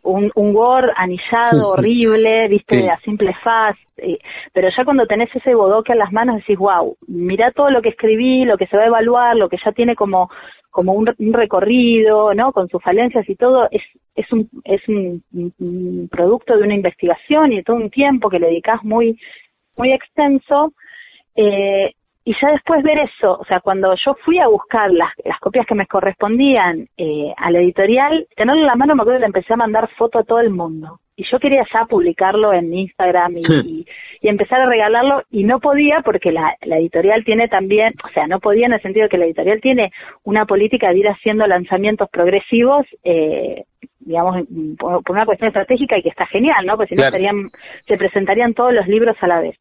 [0.02, 4.18] un, un, Word anillado, horrible, viste, a simple faz, eh,
[4.52, 7.88] pero ya cuando tenés ese bodoque en las manos decís, wow, mira todo lo que
[7.88, 10.30] escribí, lo que se va a evaluar, lo que ya tiene como
[10.70, 12.52] como un, recorrido, ¿no?
[12.52, 13.82] Con sus falencias y todo, es,
[14.14, 18.38] es, un, es un, un, producto de una investigación y de todo un tiempo que
[18.38, 19.18] le dedicás muy
[19.76, 20.72] muy extenso.
[21.34, 21.94] Eh,
[22.28, 25.64] y ya después ver eso, o sea, cuando yo fui a buscar las, las copias
[25.66, 29.26] que me correspondían eh, a la editorial, tenerlo en la mano me acuerdo que le
[29.28, 31.00] empecé a mandar foto a todo el mundo.
[31.16, 33.86] Y yo quería ya publicarlo en Instagram y,
[34.20, 38.26] y, empezar a regalarlo y no podía porque la, la, editorial tiene también, o sea,
[38.26, 39.90] no podía en el sentido que la editorial tiene
[40.22, 43.64] una política de ir haciendo lanzamientos progresivos, eh,
[44.00, 44.46] digamos,
[44.78, 46.76] por, una cuestión estratégica y que está genial, ¿no?
[46.76, 47.50] Porque si no estarían,
[47.86, 49.56] se presentarían todos los libros a la vez.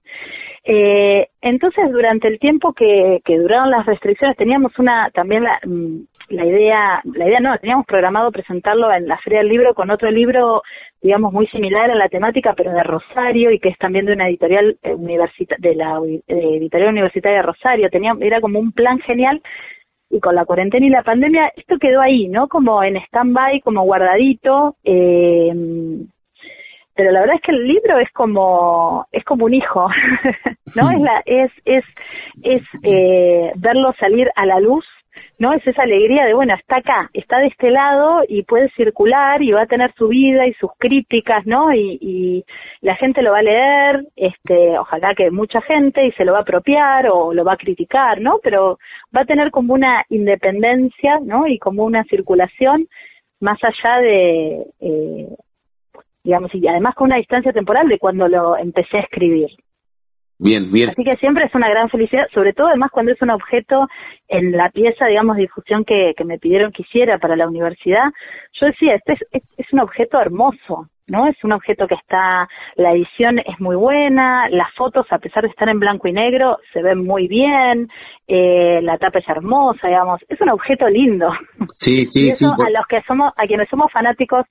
[0.70, 6.00] Eh, entonces, durante el tiempo que, que, duraron las restricciones, teníamos una también la, mm,
[6.28, 10.12] la, idea, la idea no, teníamos programado presentarlo en la Feria del Libro con otro
[10.12, 10.64] libro,
[11.02, 14.28] digamos, muy similar a la temática, pero de Rosario y que es también de una
[14.28, 14.98] editorial eh,
[15.60, 17.90] de la eh, editorial universitaria de Rosario.
[17.90, 19.42] Tenía, era como un plan genial
[20.10, 22.50] y con la cuarentena y la pandemia esto quedó ahí, ¿no?
[22.50, 24.76] Como en stand-by, como guardadito.
[24.84, 25.54] Eh,
[26.98, 29.88] pero la verdad es que el libro es como es como un hijo
[30.76, 31.86] no es la es es
[32.44, 34.84] es eh, verlo salir a la luz
[35.38, 39.44] no es esa alegría de bueno está acá está de este lado y puede circular
[39.44, 42.46] y va a tener su vida y sus críticas no y, y
[42.82, 46.40] la gente lo va a leer este ojalá que mucha gente y se lo va
[46.40, 48.80] a apropiar o lo va a criticar no pero
[49.16, 52.88] va a tener como una independencia no y como una circulación
[53.40, 55.28] más allá de eh,
[56.28, 59.48] digamos, y además con una distancia temporal de cuando lo empecé a escribir.
[60.38, 60.90] Bien, bien.
[60.90, 63.88] Así que siempre es una gran felicidad, sobre todo además cuando es un objeto
[64.28, 68.12] en la pieza, digamos, de difusión que, que me pidieron que hiciera para la universidad.
[68.60, 71.28] Yo decía, este es, es, un objeto hermoso, ¿no?
[71.28, 75.50] Es un objeto que está, la edición es muy buena, las fotos, a pesar de
[75.50, 77.88] estar en blanco y negro, se ven muy bien,
[78.28, 81.32] eh, la tapa es hermosa, digamos, es un objeto lindo.
[81.78, 84.46] Sí, sí, y eso a los que somos, a quienes somos fanáticos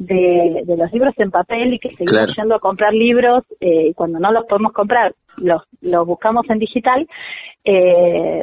[0.00, 3.94] de, de, los libros en papel y que seguimos yendo a comprar libros eh, y
[3.94, 7.06] cuando no los podemos comprar los, los buscamos en digital,
[7.64, 8.42] eh,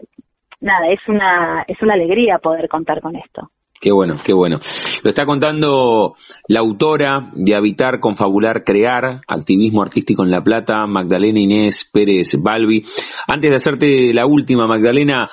[0.61, 3.49] nada, es una, es una alegría poder contar con esto.
[3.79, 4.57] Qué bueno, qué bueno.
[5.03, 6.15] Lo está contando
[6.47, 12.83] la autora de Habitar, Confabular, Crear, Activismo Artístico en La Plata, Magdalena Inés Pérez Balbi.
[13.27, 15.29] Antes de hacerte la última, Magdalena,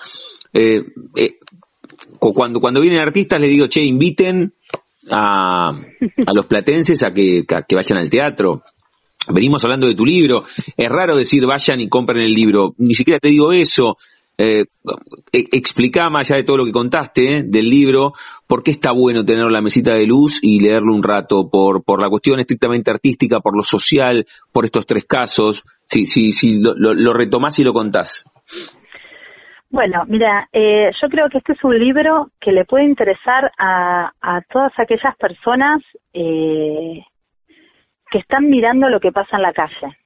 [0.53, 0.85] eh,
[1.17, 1.39] eh,
[2.19, 4.55] cuando, cuando vienen artistas les digo, che, inviten
[5.11, 8.63] a, a los platenses a que, que vayan al teatro.
[9.33, 10.45] Venimos hablando de tu libro.
[10.77, 12.75] Es raro decir vayan y compren el libro.
[12.79, 13.97] Ni siquiera te digo eso.
[14.37, 14.65] Eh,
[15.33, 18.15] e, explica más allá de todo lo que contaste eh, del libro,
[18.49, 22.03] por qué está bueno tener la mesita de luz y leerlo un rato, por, por
[22.03, 25.63] la cuestión estrictamente artística, por lo social, por estos tres casos.
[25.89, 28.25] Si, si, si lo, lo, lo retomás y lo contás.
[29.75, 34.13] Bueno, mira, eh, yo creo que este es un libro que le puede interesar a,
[34.21, 37.03] a todas aquellas personas eh,
[38.09, 39.99] que están mirando lo que pasa en la calle,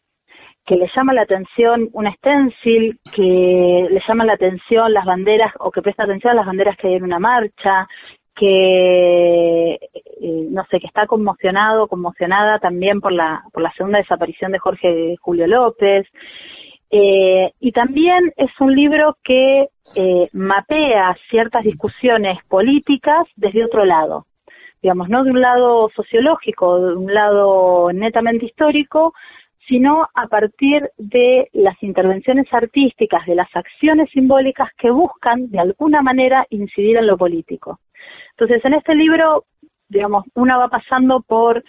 [0.64, 5.70] que les llama la atención un stencil, que les llama la atención las banderas o
[5.70, 7.86] que presta atención a las banderas que hay en una marcha,
[8.34, 14.50] que eh, no sé, que está conmocionado, conmocionada también por la por la segunda desaparición
[14.50, 16.06] de Jorge Julio López,
[16.90, 24.26] eh, y también es un libro que eh, mapea ciertas discusiones políticas desde otro lado,
[24.82, 29.12] digamos, no de un lado sociológico, de un lado netamente histórico,
[29.66, 36.00] sino a partir de las intervenciones artísticas, de las acciones simbólicas que buscan de alguna
[36.00, 37.78] manera incidir en lo político.
[38.30, 39.44] Entonces, en este libro,
[39.88, 41.62] digamos, una va pasando por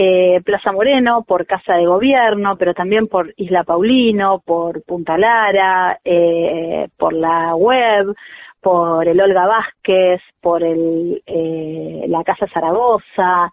[0.00, 5.98] eh, Plaza Moreno, por Casa de Gobierno, pero también por Isla Paulino, por Punta Lara,
[6.04, 8.14] eh, por la web,
[8.60, 13.50] por el Olga Vázquez, por el, eh, la Casa Zaragoza,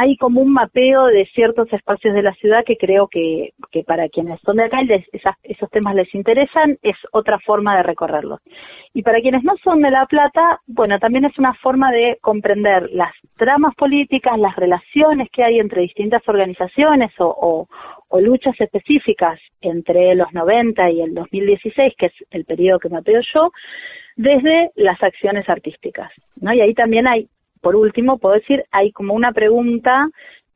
[0.00, 4.08] hay como un mapeo de ciertos espacios de la ciudad que creo que, que para
[4.08, 4.88] quienes son de acá y
[5.42, 8.40] esos temas les interesan, es otra forma de recorrerlos.
[8.94, 12.90] Y para quienes no son de La Plata, bueno, también es una forma de comprender
[12.92, 17.68] las tramas políticas, las relaciones que hay entre distintas organizaciones o, o,
[18.06, 23.20] o luchas específicas entre los 90 y el 2016, que es el periodo que mapeo
[23.34, 23.50] yo,
[24.14, 26.12] desde las acciones artísticas.
[26.40, 26.52] ¿no?
[26.54, 27.28] Y ahí también hay
[27.60, 30.08] por último, puedo decir, hay como una pregunta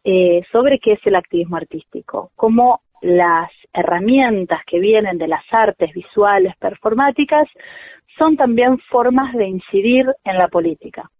[0.05, 5.93] eh, sobre qué es el activismo artístico, cómo las herramientas que vienen de las artes
[5.93, 7.49] visuales performáticas
[8.19, 11.11] son también formas de incidir en la política.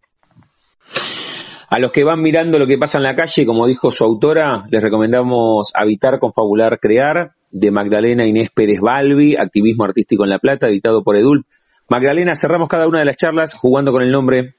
[1.69, 4.63] A los que van mirando lo que pasa en la calle, como dijo su autora,
[4.69, 10.67] les recomendamos Habitar, Confabular, Crear, de Magdalena Inés Pérez Balbi, Activismo Artístico en La Plata,
[10.67, 11.45] editado por Edul.
[11.89, 14.55] Magdalena, cerramos cada una de las charlas jugando con el nombre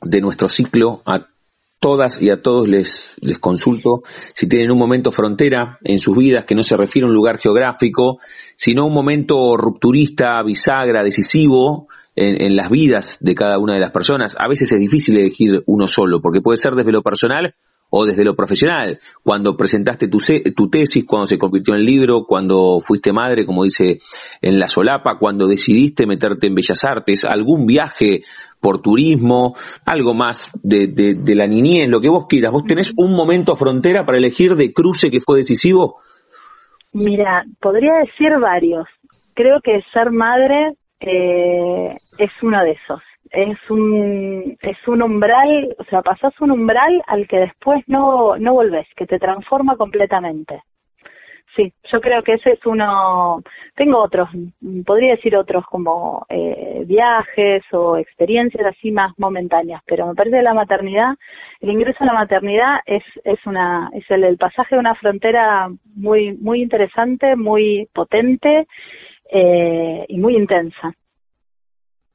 [0.00, 1.02] de nuestro ciclo
[1.80, 4.02] todas y a todos les, les consulto
[4.34, 7.38] si tienen un momento frontera en sus vidas que no se refiere a un lugar
[7.38, 8.18] geográfico,
[8.56, 11.86] sino un momento rupturista, bisagra, decisivo
[12.16, 14.34] en, en, las vidas de cada una de las personas.
[14.38, 17.54] A veces es difícil elegir uno solo, porque puede ser desde lo personal
[17.90, 20.18] o desde lo profesional, cuando presentaste tu,
[20.54, 24.00] tu, tesis, cuando se convirtió en libro, cuando fuiste madre, como dice
[24.42, 28.22] en la solapa, cuando decidiste meterte en Bellas Artes, algún viaje
[28.60, 29.54] por turismo,
[29.86, 32.52] algo más de, de, de la niñez, lo que vos quieras.
[32.52, 35.96] ¿Vos tenés un momento frontera para elegir de cruce que fue decisivo?
[36.92, 38.86] Mira, podría decir varios.
[39.34, 43.00] Creo que ser madre eh, es uno de esos
[43.30, 48.54] es un es un umbral, o sea, pasas un umbral al que después no no
[48.54, 50.62] volvés, que te transforma completamente.
[51.56, 53.42] Sí, yo creo que ese es uno.
[53.74, 54.28] Tengo otros,
[54.86, 60.54] podría decir otros como eh, viajes o experiencias así más momentáneas, pero me parece la
[60.54, 61.14] maternidad,
[61.60, 65.68] el ingreso a la maternidad es es una es el, el pasaje de una frontera
[65.96, 68.66] muy muy interesante, muy potente
[69.32, 70.92] eh, y muy intensa.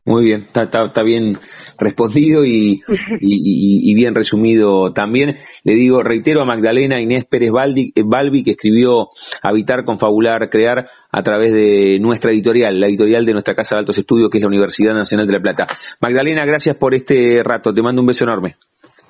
[0.05, 1.39] Muy bien, está, está, bien
[1.79, 2.81] respondido y,
[3.21, 5.35] y, y, bien resumido también.
[5.63, 9.09] Le digo, reitero a Magdalena Inés Pérez Baldi, Balbi, que escribió
[9.41, 13.97] Habitar, Confabular, Crear a través de nuestra editorial, la editorial de nuestra Casa de Altos
[13.97, 15.67] Estudios, que es la Universidad Nacional de La Plata.
[16.01, 17.73] Magdalena, gracias por este rato.
[17.73, 18.57] Te mando un beso enorme.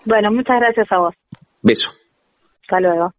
[0.06, 1.16] Bueno, muchas gracias a vos.
[1.64, 1.92] Beso.
[2.62, 3.14] Hasta luego.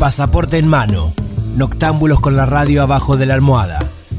[0.00, 1.12] Pasaporte en mano.
[1.58, 3.80] Noctámbulos con la radio abajo de la almohada